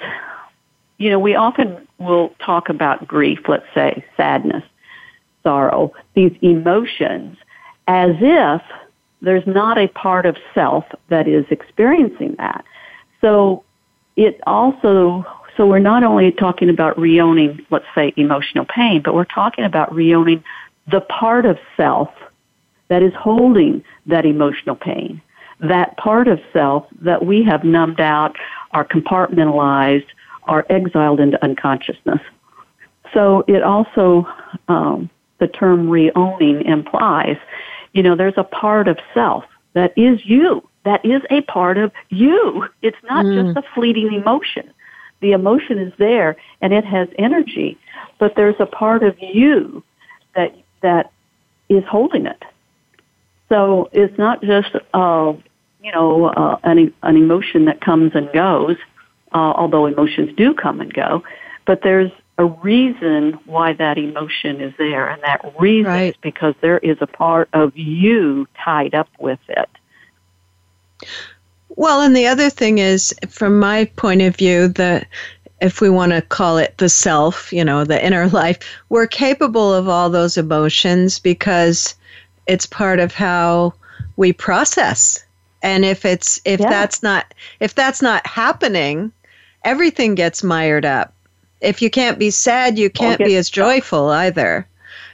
[0.98, 4.64] you know, we often will talk about grief, let's say sadness,
[5.42, 7.36] sorrow, these emotions,
[7.86, 8.62] as if
[9.20, 12.64] there's not a part of self that is experiencing that.
[13.20, 13.64] So
[14.16, 15.24] it also,
[15.56, 19.90] so we're not only talking about reowning, let's say, emotional pain, but we're talking about
[19.90, 20.42] reowning
[20.90, 22.10] the part of self
[22.88, 25.20] that is holding that emotional pain,
[25.60, 28.36] that part of self that we have numbed out,
[28.72, 30.06] are compartmentalized,
[30.44, 32.20] are exiled into unconsciousness.
[33.12, 34.26] So it also,
[34.68, 37.36] um, the term reowning implies
[37.92, 39.44] you know, there's a part of self
[39.74, 40.66] that is you.
[40.84, 42.66] That is a part of you.
[42.82, 43.54] It's not mm.
[43.54, 44.70] just a fleeting emotion.
[45.20, 47.78] The emotion is there and it has energy,
[48.18, 49.84] but there's a part of you
[50.34, 51.12] that that
[51.68, 52.42] is holding it.
[53.48, 55.34] So it's not just uh,
[55.82, 58.76] you know uh, an an emotion that comes and goes,
[59.32, 61.22] uh, although emotions do come and go,
[61.66, 66.14] but there's a reason why that emotion is there, and that reason right.
[66.14, 69.68] is because there is a part of you tied up with it.
[71.70, 75.06] Well, and the other thing is, from my point of view, that
[75.60, 79.72] if we want to call it the self, you know, the inner life, we're capable
[79.72, 81.94] of all those emotions because
[82.46, 83.72] it's part of how
[84.16, 85.24] we process.
[85.62, 86.68] And if it's if yeah.
[86.68, 89.12] that's not if that's not happening,
[89.64, 91.14] everything gets mired up
[91.62, 94.66] if you can't be sad, you can't be as joyful either.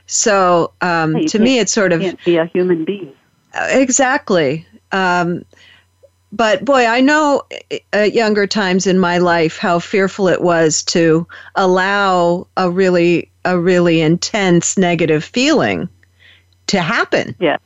[0.07, 3.12] So um, to me, it's sort of can't be a human being.
[3.55, 4.66] Exactly.
[4.90, 5.44] Um,
[6.33, 7.43] but boy, I know
[7.93, 13.59] at younger times in my life how fearful it was to allow a really a
[13.59, 15.88] really intense negative feeling
[16.67, 17.35] to happen.
[17.38, 17.57] Yeah.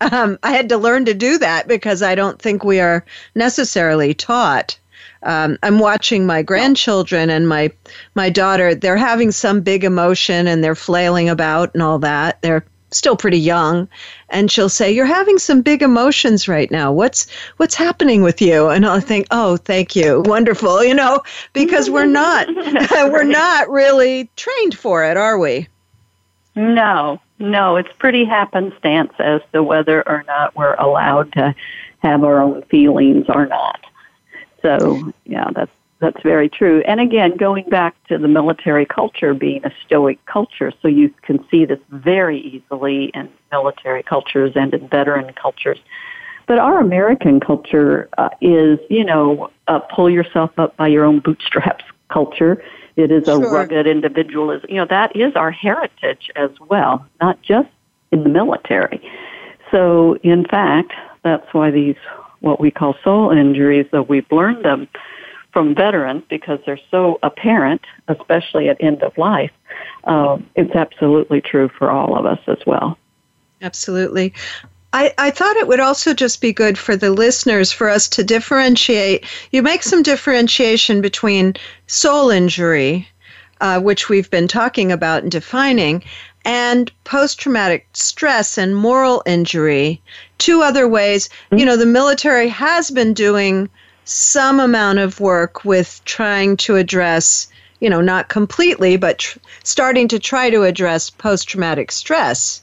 [0.00, 4.14] Um, I had to learn to do that because I don't think we are necessarily
[4.14, 4.78] taught
[5.22, 7.72] um, I'm watching my grandchildren and my
[8.14, 8.74] my daughter.
[8.74, 12.40] They're having some big emotion and they're flailing about and all that.
[12.42, 13.88] They're still pretty young,
[14.30, 16.92] and she'll say, "You're having some big emotions right now.
[16.92, 21.22] What's what's happening with you?" And I'll think, "Oh, thank you, wonderful." You know,
[21.52, 22.46] because we're not
[22.90, 25.68] we're not really trained for it, are we?
[26.54, 27.76] No, no.
[27.76, 31.54] It's pretty happenstance as to whether or not we're allowed to
[32.00, 33.80] have our own feelings or not.
[34.62, 35.70] So, yeah, that's
[36.00, 36.82] that's very true.
[36.86, 41.44] And again, going back to the military culture being a stoic culture, so you can
[41.50, 45.78] see this very easily in military cultures and in veteran cultures.
[46.46, 51.18] But our American culture uh, is, you know, uh, pull yourself up by your own
[51.18, 52.62] bootstraps culture.
[52.96, 53.50] It is a sure.
[53.50, 54.70] rugged individualism.
[54.70, 57.68] You know, that is our heritage as well, not just
[58.12, 59.02] in the military.
[59.70, 61.96] So, in fact, that's why these
[62.40, 64.88] what we call soul injuries, though we've learned them
[65.58, 69.50] from veterans because they're so apparent, especially at end of life.
[70.04, 72.96] Uh, it's absolutely true for all of us as well.
[73.60, 74.32] Absolutely.
[74.92, 78.22] I, I thought it would also just be good for the listeners for us to
[78.22, 79.26] differentiate.
[79.50, 81.54] You make some differentiation between
[81.88, 83.08] soul injury,
[83.60, 86.04] uh, which we've been talking about and defining,
[86.44, 90.00] and post traumatic stress and moral injury.
[90.38, 91.28] Two other ways.
[91.50, 93.68] You know, the military has been doing
[94.08, 97.46] some amount of work with trying to address,
[97.80, 102.62] you know, not completely, but tr- starting to try to address post traumatic stress.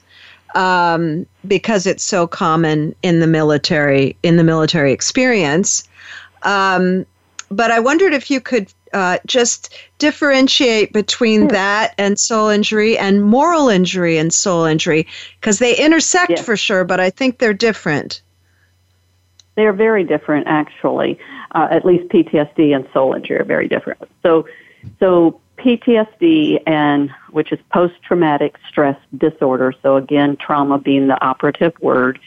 [0.54, 5.84] Um, because it's so common in the military in the military experience.
[6.42, 7.04] Um,
[7.50, 11.48] but I wondered if you could uh, just differentiate between sure.
[11.48, 15.06] that and soul injury and moral injury and soul injury
[15.40, 18.22] because they intersect for sure, but I think they're different.
[19.56, 21.18] They're very different, actually.
[21.52, 24.00] Uh, at least PTSD and soul injury are very different.
[24.22, 24.46] So,
[25.00, 29.72] so PTSD and which is post-traumatic stress disorder.
[29.82, 32.18] So again, trauma being the operative word.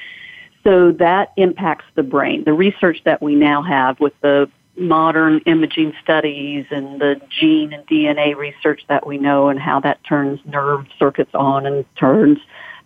[0.64, 2.44] So that impacts the brain.
[2.44, 7.86] The research that we now have with the modern imaging studies and the gene and
[7.88, 12.40] DNA research that we know and how that turns nerve circuits on and turns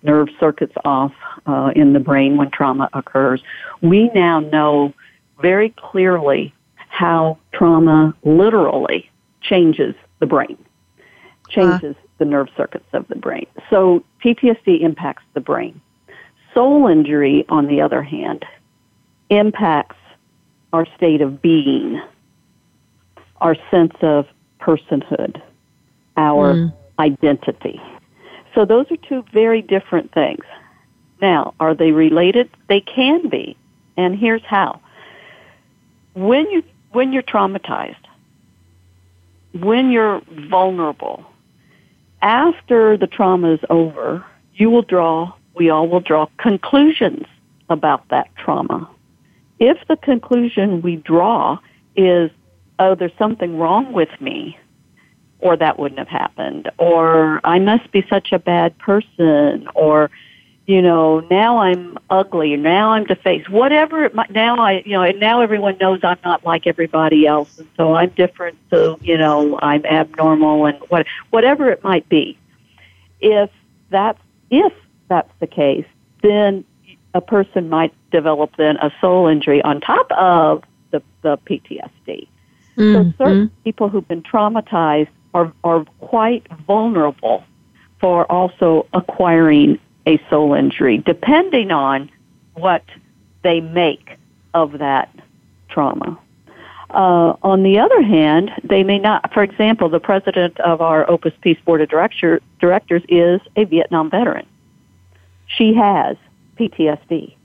[0.04, 1.14] nerve circuits off
[1.46, 3.42] uh, in the brain when trauma occurs.
[3.82, 4.94] We now know
[5.42, 6.54] very clearly
[6.90, 9.10] how trauma literally
[9.42, 10.58] changes the brain,
[11.50, 12.08] changes uh.
[12.20, 13.48] the nerve circuits of the brain.
[13.70, 15.82] So PTSD impacts the brain.
[16.54, 18.46] Soul injury, on the other hand,
[19.30, 19.96] impacts
[20.72, 22.02] our state of being,
[23.42, 24.28] our sense of
[24.60, 25.42] personhood,
[26.16, 26.74] our mm.
[27.00, 27.82] identity.
[28.56, 30.44] So those are two very different things.
[31.22, 32.50] Now, are they related?
[32.68, 33.58] They can be.
[33.98, 34.82] And here's how.
[36.14, 37.96] When you when you're traumatized,
[39.54, 41.26] when you're vulnerable,
[42.22, 44.26] after the trauma is over,
[44.56, 47.26] you will draw, we all will draw conclusions
[47.70, 48.90] about that trauma.
[49.60, 51.58] If the conclusion we draw
[51.96, 52.30] is,
[52.80, 54.58] oh, there's something wrong with me,
[55.44, 60.10] or that wouldn't have happened, or I must be such a bad person, or
[60.66, 65.06] you know, now I'm ugly, now I'm defaced, whatever it might, now I, you know,
[65.12, 69.60] now everyone knows I'm not like everybody else, and so I'm different, so, you know,
[69.62, 72.38] I'm abnormal, and what, whatever it might be.
[73.20, 73.50] If
[73.90, 74.72] that's, if
[75.10, 75.86] that's the case,
[76.22, 76.64] then
[77.14, 82.28] a person might develop then a soul injury on top of the, the PTSD.
[82.78, 82.94] Mm-hmm.
[82.94, 87.44] So certain people who've been traumatized are, are quite vulnerable
[88.00, 92.10] for also acquiring a soul injury, depending on
[92.56, 92.84] what
[93.44, 94.18] they make
[94.54, 95.14] of that
[95.70, 96.20] trauma.
[96.90, 99.34] Uh, on the other hand, they may not.
[99.34, 104.12] For example, the president of our Opus Peace Board of Director, Directors is a Vietnam
[104.12, 104.46] veteran.
[105.48, 106.18] She has
[106.60, 107.36] PTSD.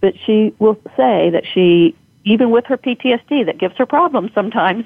[0.00, 4.84] But she will say that she, even with her PTSD that gives her problems sometimes,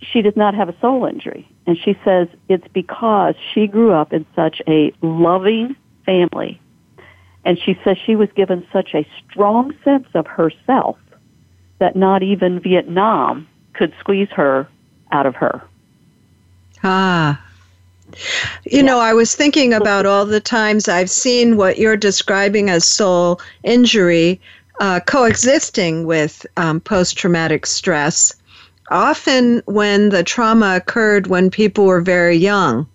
[0.00, 1.48] she does not have a soul injury.
[1.66, 5.76] And she says it's because she grew up in such a loving
[6.06, 6.60] family.
[7.44, 10.98] And she says she was given such a strong sense of herself
[11.78, 14.68] that not even Vietnam could squeeze her
[15.12, 15.62] out of her.
[16.82, 17.42] Ah.
[18.64, 22.84] You know, I was thinking about all the times I've seen what you're describing as
[22.86, 24.40] soul injury
[24.80, 28.34] uh, coexisting with um, post traumatic stress
[28.90, 32.86] often when the trauma occurred when people were very young.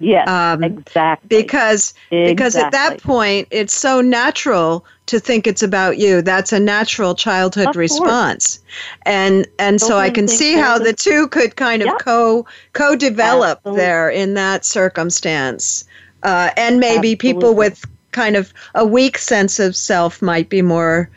[0.00, 1.28] Yes, um, exactly.
[1.28, 2.34] Because exactly.
[2.34, 6.20] because at that point it's so natural to think it's about you.
[6.20, 8.64] That's a natural childhood of response, course.
[9.06, 11.98] and and so I can see how the two could kind of yep.
[12.00, 15.84] co co develop there in that circumstance,
[16.24, 17.16] uh, and maybe Absolutely.
[17.16, 21.08] people with kind of a weak sense of self might be more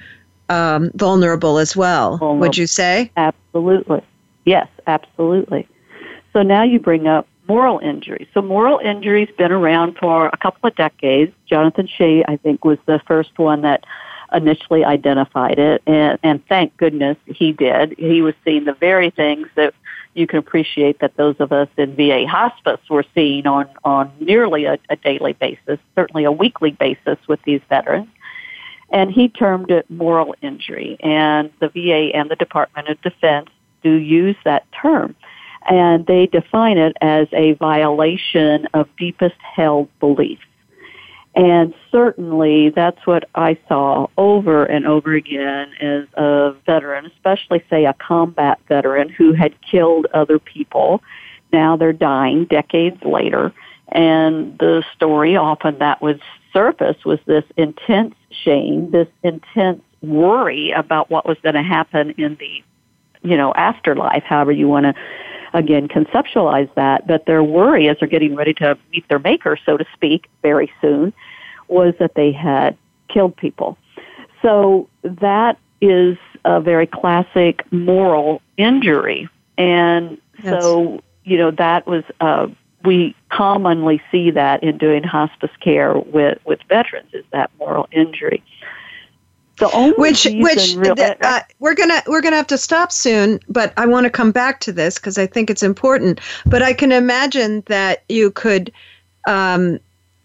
[0.50, 2.18] um, vulnerable as well.
[2.18, 2.40] Vulnerable.
[2.40, 3.12] Would you say?
[3.18, 3.47] Absolutely.
[4.46, 5.68] Yes, absolutely.
[6.34, 8.28] So now you bring up moral injury.
[8.34, 11.34] So moral injury's been around for a couple of decades.
[11.46, 13.86] Jonathan Shay, I think, was the first one that
[14.34, 17.96] initially identified it, and, and thank goodness he did.
[17.98, 19.74] He was seeing the very things that
[20.16, 24.66] you can appreciate that those of us in VA hospice were seeing on, on nearly
[24.66, 28.10] a, a daily basis, certainly a weekly basis with these veterans
[28.90, 30.98] and he termed it moral injury.
[31.02, 33.50] And the VA and the Department of Defense
[33.84, 35.16] do use that term.
[35.70, 40.44] And they define it as a violation of deepest held beliefs.
[41.36, 47.86] And certainly that's what I saw over and over again as a veteran, especially say
[47.86, 51.04] a combat veteran who had killed other people.
[51.54, 53.54] Now they're dying decades later.
[53.90, 56.22] And the story often that would
[56.58, 62.36] surface was this intense shame, this intense worry about what was going to happen in
[62.40, 62.64] the,
[63.22, 64.96] you know, afterlife, however you want to,
[65.54, 67.06] again, conceptualize that.
[67.06, 70.72] But their worry as they're getting ready to meet their maker, so to speak, very
[70.82, 71.14] soon,
[71.68, 72.76] was that they had
[73.08, 73.78] killed people.
[74.42, 79.30] So that is a very classic moral injury.
[79.60, 80.64] And yes.
[80.64, 82.48] so, you know, that was uh,
[82.84, 88.44] we commonly see that in doing hospice care with, with veterans is that moral injury.
[89.58, 93.74] The only which which real, uh, we're gonna we're gonna have to stop soon, but
[93.76, 96.20] I want to come back to this because I think it's important.
[96.46, 98.72] But I can imagine that you could
[99.28, 99.80] um,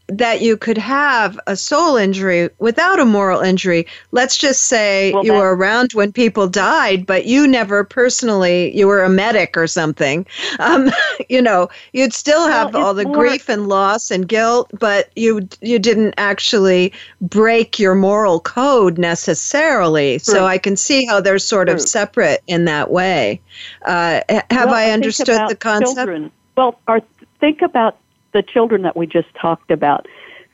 [0.09, 3.87] that you could have a soul injury without a moral injury.
[4.11, 8.87] Let's just say well, you were around when people died, but you never personally, you
[8.87, 10.27] were a medic or something.
[10.59, 10.91] Um,
[11.29, 15.11] you know, you'd still have well, all the more, grief and loss and guilt, but
[15.17, 20.19] you you didn't actually break your moral code necessarily.
[20.19, 20.35] True.
[20.35, 21.75] So I can see how they're sort true.
[21.75, 23.41] of separate in that way.
[23.85, 25.97] Uh, have well, I understood the concept?
[25.97, 26.31] Children.
[26.57, 27.01] Well, our,
[27.41, 27.99] think about
[28.33, 30.07] the children that we just talked about.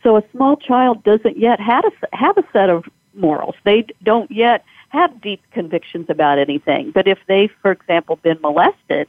[0.03, 3.57] So a small child doesn't yet have a, have a set of morals.
[3.65, 6.93] They don't yet have deep convictions about anything.
[6.93, 9.09] But if they've, for example, been molested,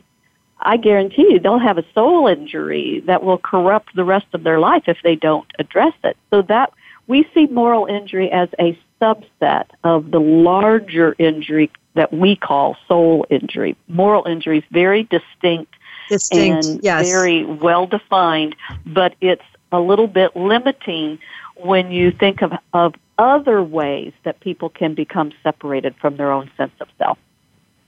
[0.60, 4.60] I guarantee you they'll have a soul injury that will corrupt the rest of their
[4.60, 6.18] life if they don't address it.
[6.32, 6.74] So that
[7.08, 13.26] we see moral injury as a subset of the larger injury that we call soul
[13.30, 13.76] injury.
[13.88, 15.74] Moral injury is very distinct,
[16.10, 17.08] distinct and yes.
[17.08, 18.56] very well defined,
[18.86, 21.20] but it's a little bit limiting
[21.56, 26.50] when you think of, of other ways that people can become separated from their own
[26.58, 27.18] sense of self.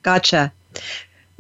[0.04, 0.52] Gotcha.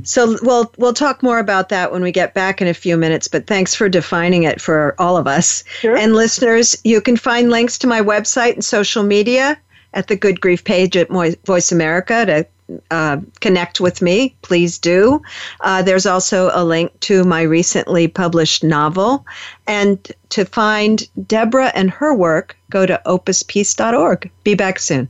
[0.03, 3.27] So we'll we'll talk more about that when we get back in a few minutes.
[3.27, 5.63] But thanks for defining it for all of us.
[5.79, 5.95] Sure.
[5.95, 9.59] And listeners, you can find links to my website and social media
[9.93, 11.09] at the Good Grief page at
[11.45, 12.47] Voice America to
[12.91, 15.21] uh, connect with me, please do.
[15.61, 19.25] Uh, there's also a link to my recently published novel.
[19.67, 24.31] And to find Deborah and her work, go to opuspeace.org.
[24.43, 25.07] Be back soon.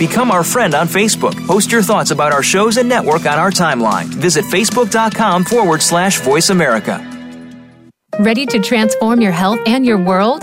[0.00, 1.46] Become our friend on Facebook.
[1.46, 4.06] Post your thoughts about our shows and network on our timeline.
[4.06, 7.06] Visit facebook.com forward slash voice America.
[8.18, 10.42] Ready to transform your health and your world?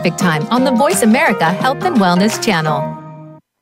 [0.01, 2.81] Pacific Time on the Voice America Health and Wellness channel.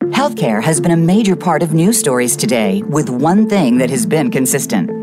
[0.05, 4.05] Healthcare has been a major part of news stories today, with one thing that has
[4.05, 4.89] been consistent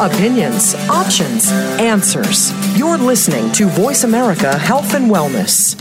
[0.00, 2.52] Opinions, options, answers.
[2.76, 5.80] You're listening to Voice America Health and Wellness.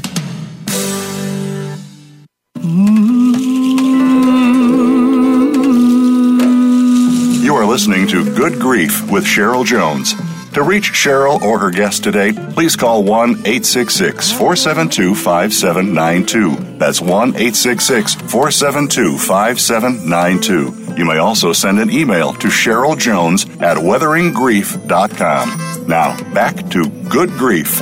[7.43, 10.13] You are listening to Good Grief with Cheryl Jones.
[10.53, 16.77] To reach Cheryl or her guest today, please call 1 866 472 5792.
[16.77, 20.82] That's 1 866 472 5792.
[20.95, 25.87] You may also send an email to Cheryl Jones at weatheringgrief.com.
[25.87, 27.81] Now, back to Good Grief.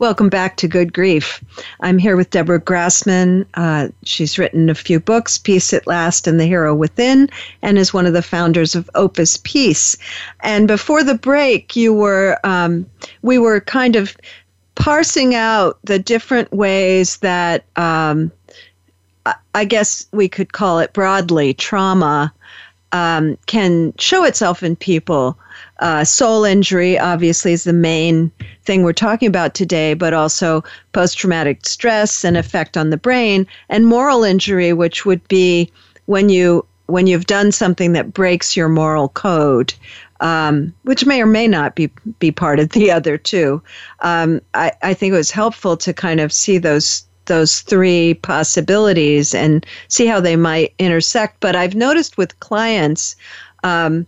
[0.00, 1.44] Welcome back to Good Grief.
[1.80, 3.46] I'm here with Deborah Grassman.
[3.54, 7.30] Uh, she's written a few books, Peace at Last and The Hero Within,
[7.62, 9.96] and is one of the founders of Opus Peace.
[10.40, 12.84] And before the break, you were um,
[13.22, 14.16] we were kind of
[14.80, 18.32] parsing out the different ways that um,
[19.54, 22.32] I guess we could call it broadly trauma
[22.92, 25.38] um, can show itself in people.
[25.78, 28.30] Uh, soul injury, obviously, is the main
[28.64, 33.46] thing we're talking about today, but also post traumatic stress and effect on the brain,
[33.68, 35.70] and moral injury, which would be
[36.06, 39.72] when you when you've done something that breaks your moral code.
[40.22, 43.62] Um, which may or may not be be part of the other two.
[44.00, 49.34] Um, I, I think it was helpful to kind of see those those three possibilities
[49.34, 51.38] and see how they might intersect.
[51.38, 53.14] But I've noticed with clients
[53.62, 54.04] um,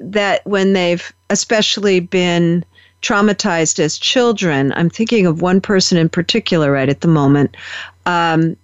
[0.00, 2.64] that when they've especially been
[3.00, 7.56] traumatized as children, I'm thinking of one person in particular right at the moment.
[8.06, 8.56] Um,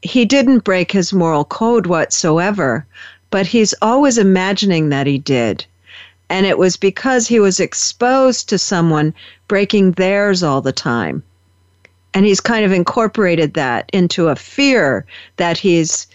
[0.00, 2.86] he didn't break his moral code whatsoever,
[3.30, 5.66] but he's always imagining that he did.
[6.30, 9.12] And it was because he was exposed to someone
[9.46, 11.22] breaking theirs all the time.
[12.14, 15.06] And he's kind of incorporated that into a fear
[15.36, 16.06] that he's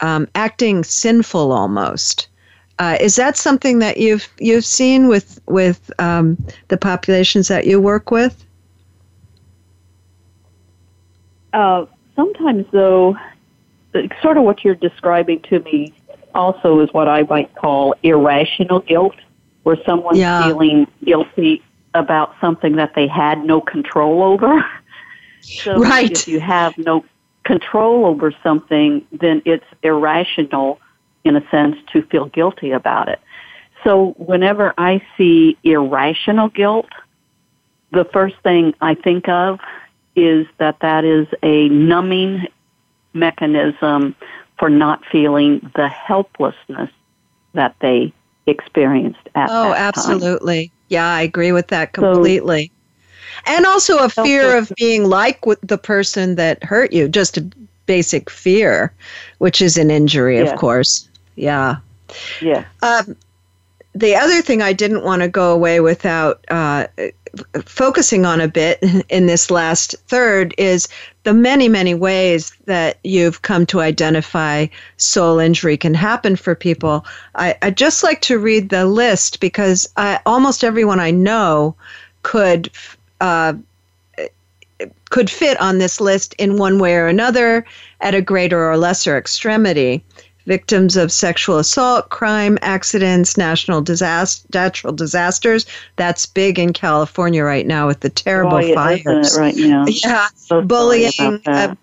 [0.00, 2.28] um, acting sinful almost.
[2.78, 6.38] Uh, is that something that you've you've seen with with um,
[6.68, 8.44] the populations that you work with?
[11.52, 13.16] Uh, sometimes, though,
[14.22, 15.92] sort of what you're describing to me
[16.34, 19.16] also is what I might call irrational guilt,
[19.64, 20.46] where someone's yeah.
[20.46, 21.62] feeling guilty
[21.94, 24.64] about something that they had no control over.
[25.42, 26.10] so right.
[26.10, 27.04] if you have no
[27.44, 30.78] control over something, then it's irrational,
[31.24, 33.20] in a sense, to feel guilty about it.
[33.84, 36.88] So whenever I see irrational guilt,
[37.90, 39.60] the first thing I think of
[40.14, 42.46] is that that is a numbing
[43.14, 44.14] mechanism
[44.58, 46.90] for not feeling the helplessness
[47.54, 48.12] that they
[48.46, 50.68] experienced at oh, absolutely.
[50.68, 50.76] Time.
[50.88, 52.72] Yeah, I agree with that completely.
[53.46, 57.50] And also a fear of being like the person that hurt you, just a
[57.86, 58.92] basic fear,
[59.38, 61.08] which is an injury, of course.
[61.36, 61.76] Yeah.
[62.40, 62.64] Yeah.
[62.82, 63.16] Um,
[63.94, 66.86] the other thing I didn't want to go away without uh,
[67.64, 68.78] focusing on a bit
[69.08, 70.88] in this last third is
[71.24, 74.66] the many, many ways that you've come to identify
[74.96, 77.04] soul injury can happen for people.
[77.34, 81.74] I, would just like to read the list because I, almost everyone I know
[82.22, 82.70] could.
[83.20, 83.54] Uh,
[85.10, 87.64] could fit on this list in one way or another
[88.00, 90.04] at a greater or lesser extremity
[90.48, 95.66] victims of sexual assault, crime, accidents, national disaster, natural disasters.
[95.96, 99.38] That's big in California right now with the terrible Boy, fires.
[99.38, 99.84] right now.
[99.86, 101.42] Yeah, so bullying.
[101.46, 101.74] Uh,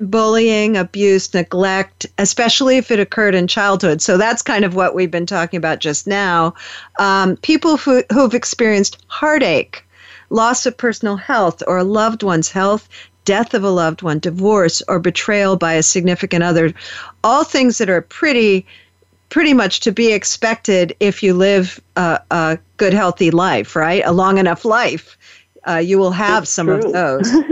[0.00, 4.02] bullying, abuse, neglect, especially if it occurred in childhood.
[4.02, 6.54] So that's kind of what we've been talking about just now.
[6.98, 9.85] Um, people who, who've experienced heartache,
[10.30, 12.88] loss of personal health or a loved one's health,
[13.24, 16.72] death of a loved one, divorce, or betrayal by a significant other,
[17.24, 18.66] all things that are pretty
[19.28, 24.02] pretty much to be expected if you live a, a good, healthy life, right?
[24.04, 25.18] A long enough life.
[25.66, 26.76] Uh, you will have it's some true.
[26.76, 27.32] of those.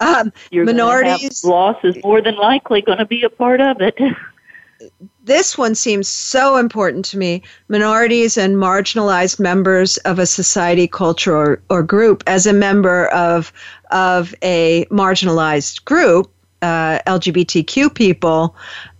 [0.00, 1.44] Um, minorities.
[1.44, 3.96] loss is more than likely going to be a part of it.
[5.24, 7.42] this one seems so important to me.
[7.68, 13.52] Minorities and marginalized members of a society culture or, or group as a member of
[13.90, 16.30] of a marginalized group
[16.62, 18.56] uh, lgbtq people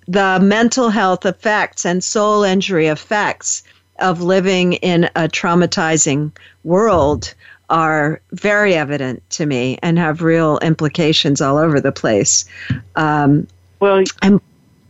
[0.06, 3.62] the mental health effects and soul injury effects
[4.00, 6.30] of living in a traumatizing
[6.62, 7.34] world
[7.70, 12.44] are very evident to me and have real implications all over the place.
[12.96, 13.46] Um,
[13.80, 14.40] well I'm,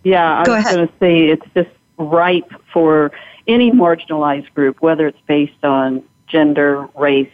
[0.04, 3.12] yeah, I Go was going to say it's just ripe for
[3.46, 7.30] any marginalized group, whether it's based on gender, race,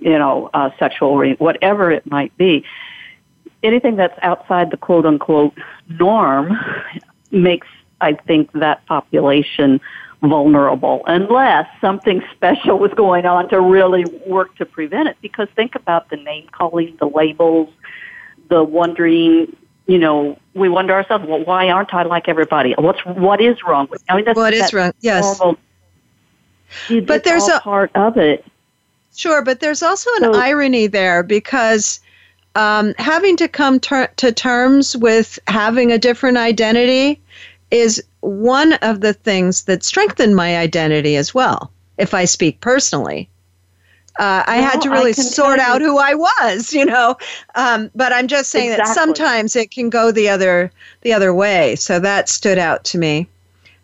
[0.00, 2.64] you know, uh, sexual, whatever it might be.
[3.62, 5.54] Anything that's outside the quote unquote
[5.88, 6.58] norm
[7.30, 7.68] makes,
[8.00, 9.80] I think, that population
[10.22, 15.16] vulnerable unless something special was going on to really work to prevent it.
[15.20, 17.68] Because think about the name calling, the labels,
[18.48, 19.54] the wondering,
[19.86, 22.74] you know, we wonder ourselves, well, why aren't I like everybody?
[22.78, 24.00] What's what is wrong with?
[24.02, 24.06] Me?
[24.08, 24.92] I mean, that's What is wrong?
[25.00, 25.38] Yes.
[25.38, 25.58] normal.
[27.06, 28.44] But there's a- part of it.
[29.14, 32.00] Sure, but there's also an So- irony there because
[32.54, 37.20] um, having to come ter- to terms with having a different identity
[37.70, 43.28] is one of the things that strengthen my identity as well, if I speak personally.
[44.18, 47.16] Uh, I had to really sort out who I was, you know.
[47.54, 50.70] Um, but I'm just saying that sometimes it can go the other
[51.02, 51.76] the other way.
[51.76, 53.28] So that stood out to me.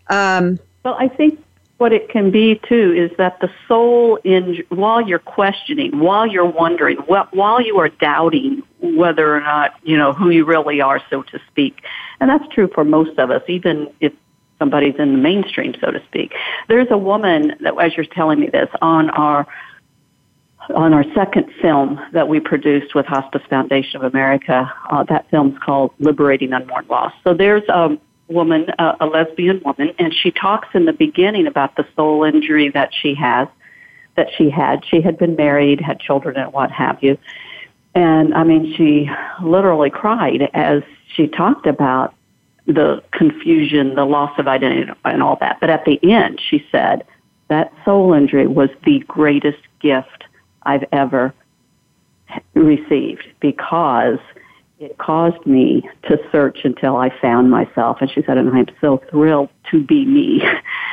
[0.08, 1.42] Um, Well, I think
[1.78, 6.44] what it can be too is that the soul in while you're questioning, while you're
[6.44, 11.22] wondering, while you are doubting whether or not you know who you really are, so
[11.24, 11.82] to speak,
[12.20, 14.12] and that's true for most of us, even if
[14.60, 16.32] somebody's in the mainstream, so to speak.
[16.68, 19.44] There's a woman that, as you're telling me this, on our
[20.70, 24.72] on our second film that we produced with Hospice Foundation of America.
[24.90, 27.12] Uh, that film's called Liberating Unmourned Loss.
[27.24, 27.98] So there's a
[28.28, 32.68] woman, uh, a lesbian woman, and she talks in the beginning about the soul injury
[32.70, 33.48] that she has,
[34.16, 34.84] that she had.
[34.84, 37.18] She had been married, had children, and what have you.
[37.94, 39.10] And I mean, she
[39.42, 40.82] literally cried as
[41.14, 42.14] she talked about
[42.66, 45.58] the confusion, the loss of identity, and all that.
[45.60, 47.04] But at the end, she said
[47.48, 50.24] that soul injury was the greatest gift
[50.64, 51.34] I've ever
[52.54, 54.18] received because
[54.78, 57.98] it caused me to search until I found myself.
[58.00, 60.42] And she said, and I'm so thrilled to be me.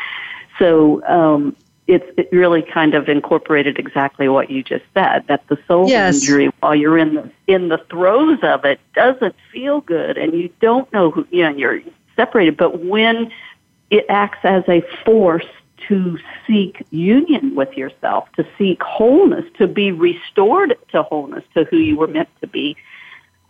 [0.60, 1.56] so um,
[1.88, 5.26] it's it really kind of incorporated exactly what you just said.
[5.28, 6.16] That the soul Yes.
[6.16, 10.50] injury, while you're in the in the throes of it, doesn't feel good, and you
[10.62, 11.50] don't know who you know.
[11.50, 11.82] You're
[12.16, 13.32] separated, but when
[13.90, 15.48] it acts as a force
[15.88, 21.78] to seek union with yourself, to seek wholeness, to be restored to wholeness, to who
[21.78, 22.76] you were meant to be.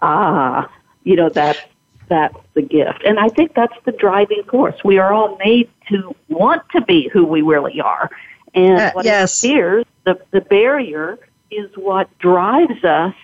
[0.02, 0.72] Ah,
[1.04, 1.70] you know that
[2.08, 4.84] that's the gift, and I think that's the driving force.
[4.84, 8.10] We are all made to want to be who we really are,
[8.54, 9.44] and Uh, what yes.
[9.44, 11.20] interferes the the barrier
[11.52, 13.16] is what drives us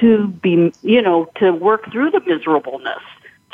[0.00, 3.02] to be, you know, to work through the miserableness,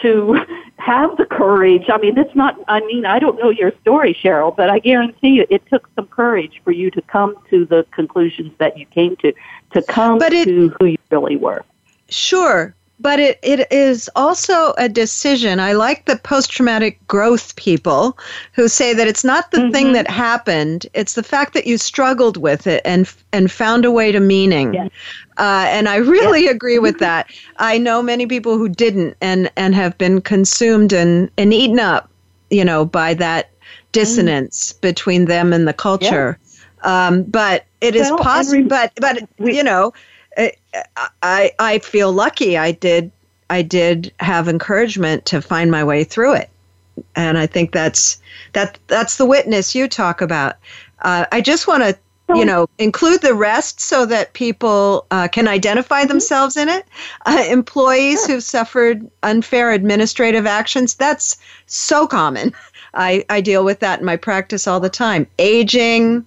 [0.03, 0.39] to
[0.79, 1.85] have the courage.
[1.89, 5.31] I mean, it's not, I mean, I don't know your story, Cheryl, but I guarantee
[5.31, 9.17] you it took some courage for you to come to the conclusions that you came
[9.17, 9.33] to,
[9.73, 11.65] to come But it- to who you really were.
[12.11, 15.59] Sure, but it, it is also a decision.
[15.59, 18.17] I like the post traumatic growth people
[18.53, 19.93] who say that it's not the thing mm-hmm.
[19.95, 24.13] that happened, it's the fact that you struggled with it and and found a way
[24.13, 24.75] to meaning.
[24.75, 24.91] Yes.
[25.37, 27.31] Uh, and I really agree with that.
[27.57, 32.11] I know many people who didn't and, and have been consumed and, and eaten up,
[32.51, 33.51] you know, by that
[33.93, 36.39] dissonance between them and the culture.
[36.83, 38.59] Um, but it is Well, and possible.
[38.61, 39.23] rem- but but
[39.55, 39.93] you know,
[40.37, 40.53] I,
[41.23, 42.59] I I feel lucky.
[42.59, 43.11] I did
[43.49, 46.51] I did have encouragement to find my way through it,
[47.17, 48.21] and I think that's
[48.53, 50.57] that that's the witness you talk about.
[51.01, 51.97] Uh, I just want to
[52.29, 56.87] you know include the rest so that people uh, can identify themselves in it.
[57.27, 62.53] Uh, employees who've suffered unfair administrative actions that's so common.
[62.95, 65.27] I, I deal with that in my practice all the time.
[65.39, 66.25] Aging,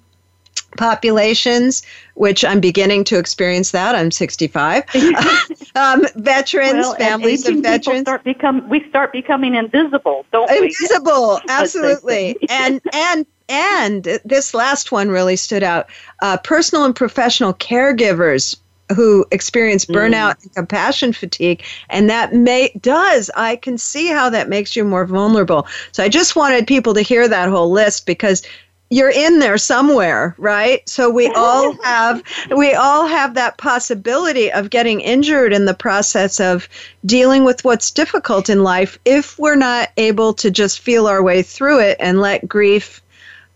[0.78, 1.84] populations,
[2.16, 3.96] which I'm beginning to experience that.
[3.96, 4.84] I'm 65.
[5.76, 8.02] um, veterans, Well, families of veterans.
[8.02, 10.68] Start become, we start becoming invisible, don't we?
[10.68, 12.38] Invisible, absolutely.
[12.50, 15.88] and and and this last one really stood out.
[16.22, 18.58] Uh, personal and professional caregivers
[18.96, 19.96] who experience Mm.
[19.96, 24.84] burnout and compassion fatigue and that may does i can see how that makes you
[24.86, 28.44] more vulnerable so i just wanted people to hear that whole list because
[28.90, 30.88] you're in there somewhere right?
[30.88, 32.24] So we all have
[32.56, 36.70] we all have that possibility of getting injured in the process of
[37.06, 41.42] dealing with what's difficult in life if we're not able to just feel our way
[41.42, 43.02] through it and let grief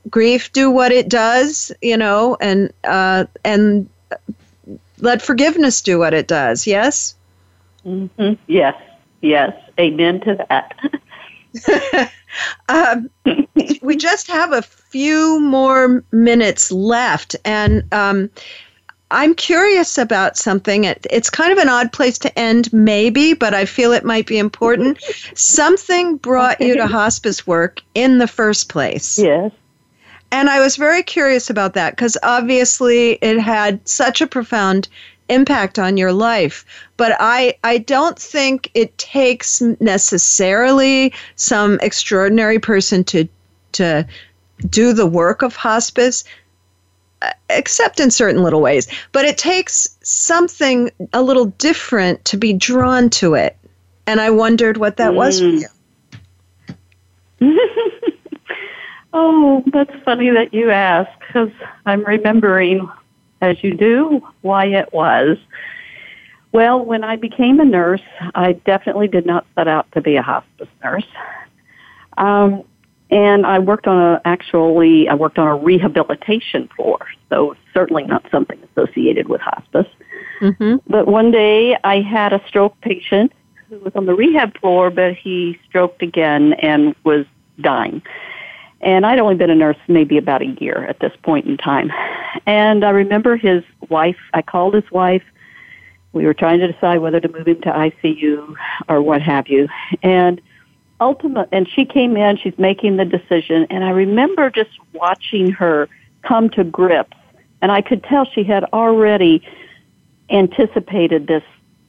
[0.09, 3.88] grief do what it does you know and uh and
[5.01, 6.65] let forgiveness do what it does.
[6.65, 7.15] Yes?
[7.84, 8.05] Hmm
[8.47, 8.82] Yes,
[9.21, 9.53] yes.
[9.79, 12.11] Amen to that.
[12.69, 13.09] um,
[13.82, 18.29] we just have a few more minutes left, and um,
[19.09, 20.83] I'm curious about something.
[20.83, 24.27] It, it's kind of an odd place to end, maybe, but I feel it might
[24.27, 25.01] be important.
[25.35, 29.17] something brought you to hospice work in the first place.
[29.17, 29.51] Yes.
[30.31, 34.87] And I was very curious about that because obviously it had such a profound
[35.27, 36.65] impact on your life.
[36.95, 43.27] But I, I don't think it takes necessarily some extraordinary person to,
[43.73, 44.07] to
[44.70, 46.24] do the work of hospice,
[47.22, 48.88] uh, except in certain little ways.
[49.12, 53.57] But it takes something a little different to be drawn to it.
[54.07, 55.62] And I wondered what that was for Mm.
[57.39, 57.57] you.
[59.14, 61.51] Oh, that's funny that you ask because
[61.86, 62.89] I'm remembering,
[63.41, 65.38] as you do, why it was.
[66.53, 68.01] Well, when I became a nurse,
[68.36, 71.05] I definitely did not set out to be a hospice nurse.
[72.18, 72.64] Um,
[73.12, 76.99] and I worked on a, actually, I worked on a rehabilitation floor,
[77.30, 79.88] so certainly not something associated with hospice.
[80.39, 80.78] Mm-hmm.
[80.88, 83.34] But one day I had a stroke patient
[83.70, 87.26] who was on the rehab floor, but he stroked again and was
[87.59, 88.01] dying.
[88.80, 91.91] And I'd only been a nurse maybe about a year at this point in time.
[92.45, 95.24] And I remember his wife, I called his wife.
[96.14, 98.55] We were trying to decide whether to move him to ICU
[98.89, 99.68] or what have you.
[100.01, 100.41] And
[101.01, 103.67] ultimate, and she came in, she's making the decision.
[103.69, 105.89] And I remember just watching her
[106.21, 107.17] come to grips.
[107.61, 109.43] And I could tell she had already
[110.29, 111.43] anticipated this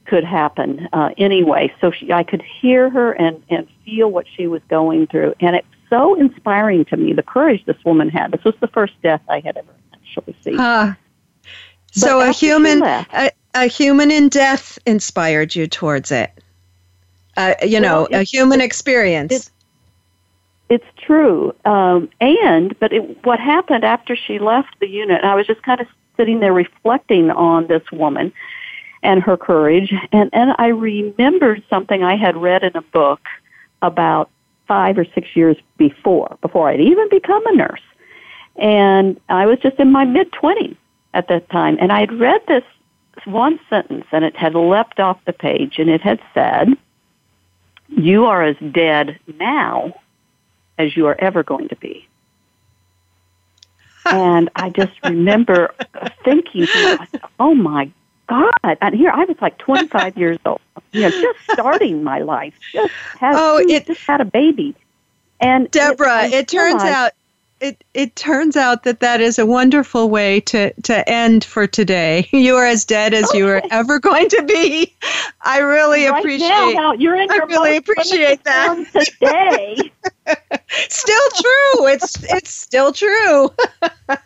[0.05, 1.73] could happen uh, anyway.
[1.79, 5.33] So she, I could hear her and, and feel what she was going through.
[5.39, 8.31] And it's so inspiring to me, the courage this woman had.
[8.31, 10.57] This was the first death I had ever actually seen.
[10.59, 10.97] Ah.
[11.91, 16.42] so a human a, a human in death inspired you towards it
[17.37, 19.51] uh, you know Well, a human experience it-
[20.69, 21.53] It's true.
[21.65, 25.79] Um, and, but it, what happened after she left the unit, I was just kind
[25.81, 28.31] of sitting there reflecting on this woman
[29.03, 29.93] and her courage.
[30.11, 33.19] And, and I remembered something I had read in a book
[33.81, 34.29] about
[34.67, 37.81] five or six years before, before I'd even become a nurse.
[38.55, 40.77] And I was just in my mid 20s
[41.13, 41.77] at that time.
[41.81, 42.63] And I had read this
[43.25, 46.69] one sentence and it had leapt off the page and it had said,
[47.89, 49.93] You are as dead now
[50.77, 52.07] as you are ever going to be.
[54.05, 55.73] and I just remember
[56.25, 57.89] thinking, to myself, oh my
[58.27, 58.77] God.
[58.81, 60.59] And here I was like 25 years old,
[60.91, 64.75] you know, just starting my life, just had, Oh, it- just had a baby.
[65.39, 67.11] And deborah I it turns out
[67.63, 72.29] it, it turns out that that is a wonderful way to, to end for today.
[72.43, 74.93] You are as dead as you are ever going to be.
[75.41, 76.73] I really right appreciate.
[76.73, 79.91] Now, you're in I really appreciate that today.
[80.89, 81.87] still true.
[81.87, 83.49] It's it's still true.
[84.09, 84.19] I've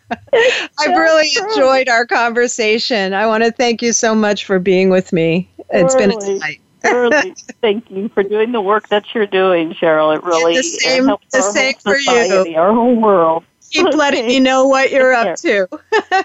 [0.88, 1.48] really true.
[1.48, 3.14] enjoyed our conversation.
[3.14, 5.48] I want to thank you so much for being with me.
[5.70, 6.60] It's been a delight.
[6.84, 10.16] Really, thank you for doing the work that you're doing, Cheryl.
[10.16, 12.56] It really the same- helps the our same whole for you.
[12.56, 13.44] our whole world.
[13.70, 15.68] Keep letting me know what you're up to.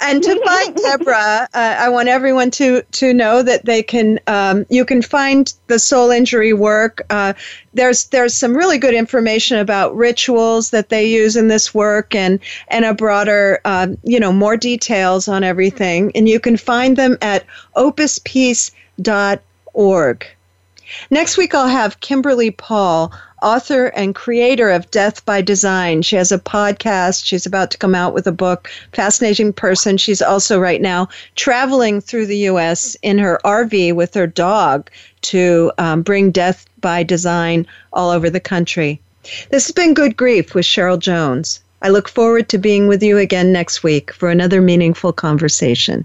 [0.00, 4.18] and to find Deborah, uh, I want everyone to to know that they can.
[4.26, 7.02] Um, you can find the soul injury work.
[7.10, 7.34] Uh,
[7.74, 12.40] there's there's some really good information about rituals that they use in this work, and
[12.68, 16.10] and a broader, um, you know, more details on everything.
[16.14, 17.44] And you can find them at
[17.76, 19.40] opuspeace.org.
[21.10, 23.12] Next week, I'll have Kimberly Paul,
[23.42, 26.02] author and creator of Death by Design.
[26.02, 27.24] She has a podcast.
[27.24, 28.68] She's about to come out with a book.
[28.92, 29.96] Fascinating person.
[29.96, 32.96] She's also right now traveling through the U.S.
[33.02, 34.90] in her RV with her dog
[35.22, 39.00] to um, bring Death by Design all over the country.
[39.50, 41.60] This has been Good Grief with Cheryl Jones.
[41.82, 46.04] I look forward to being with you again next week for another meaningful conversation.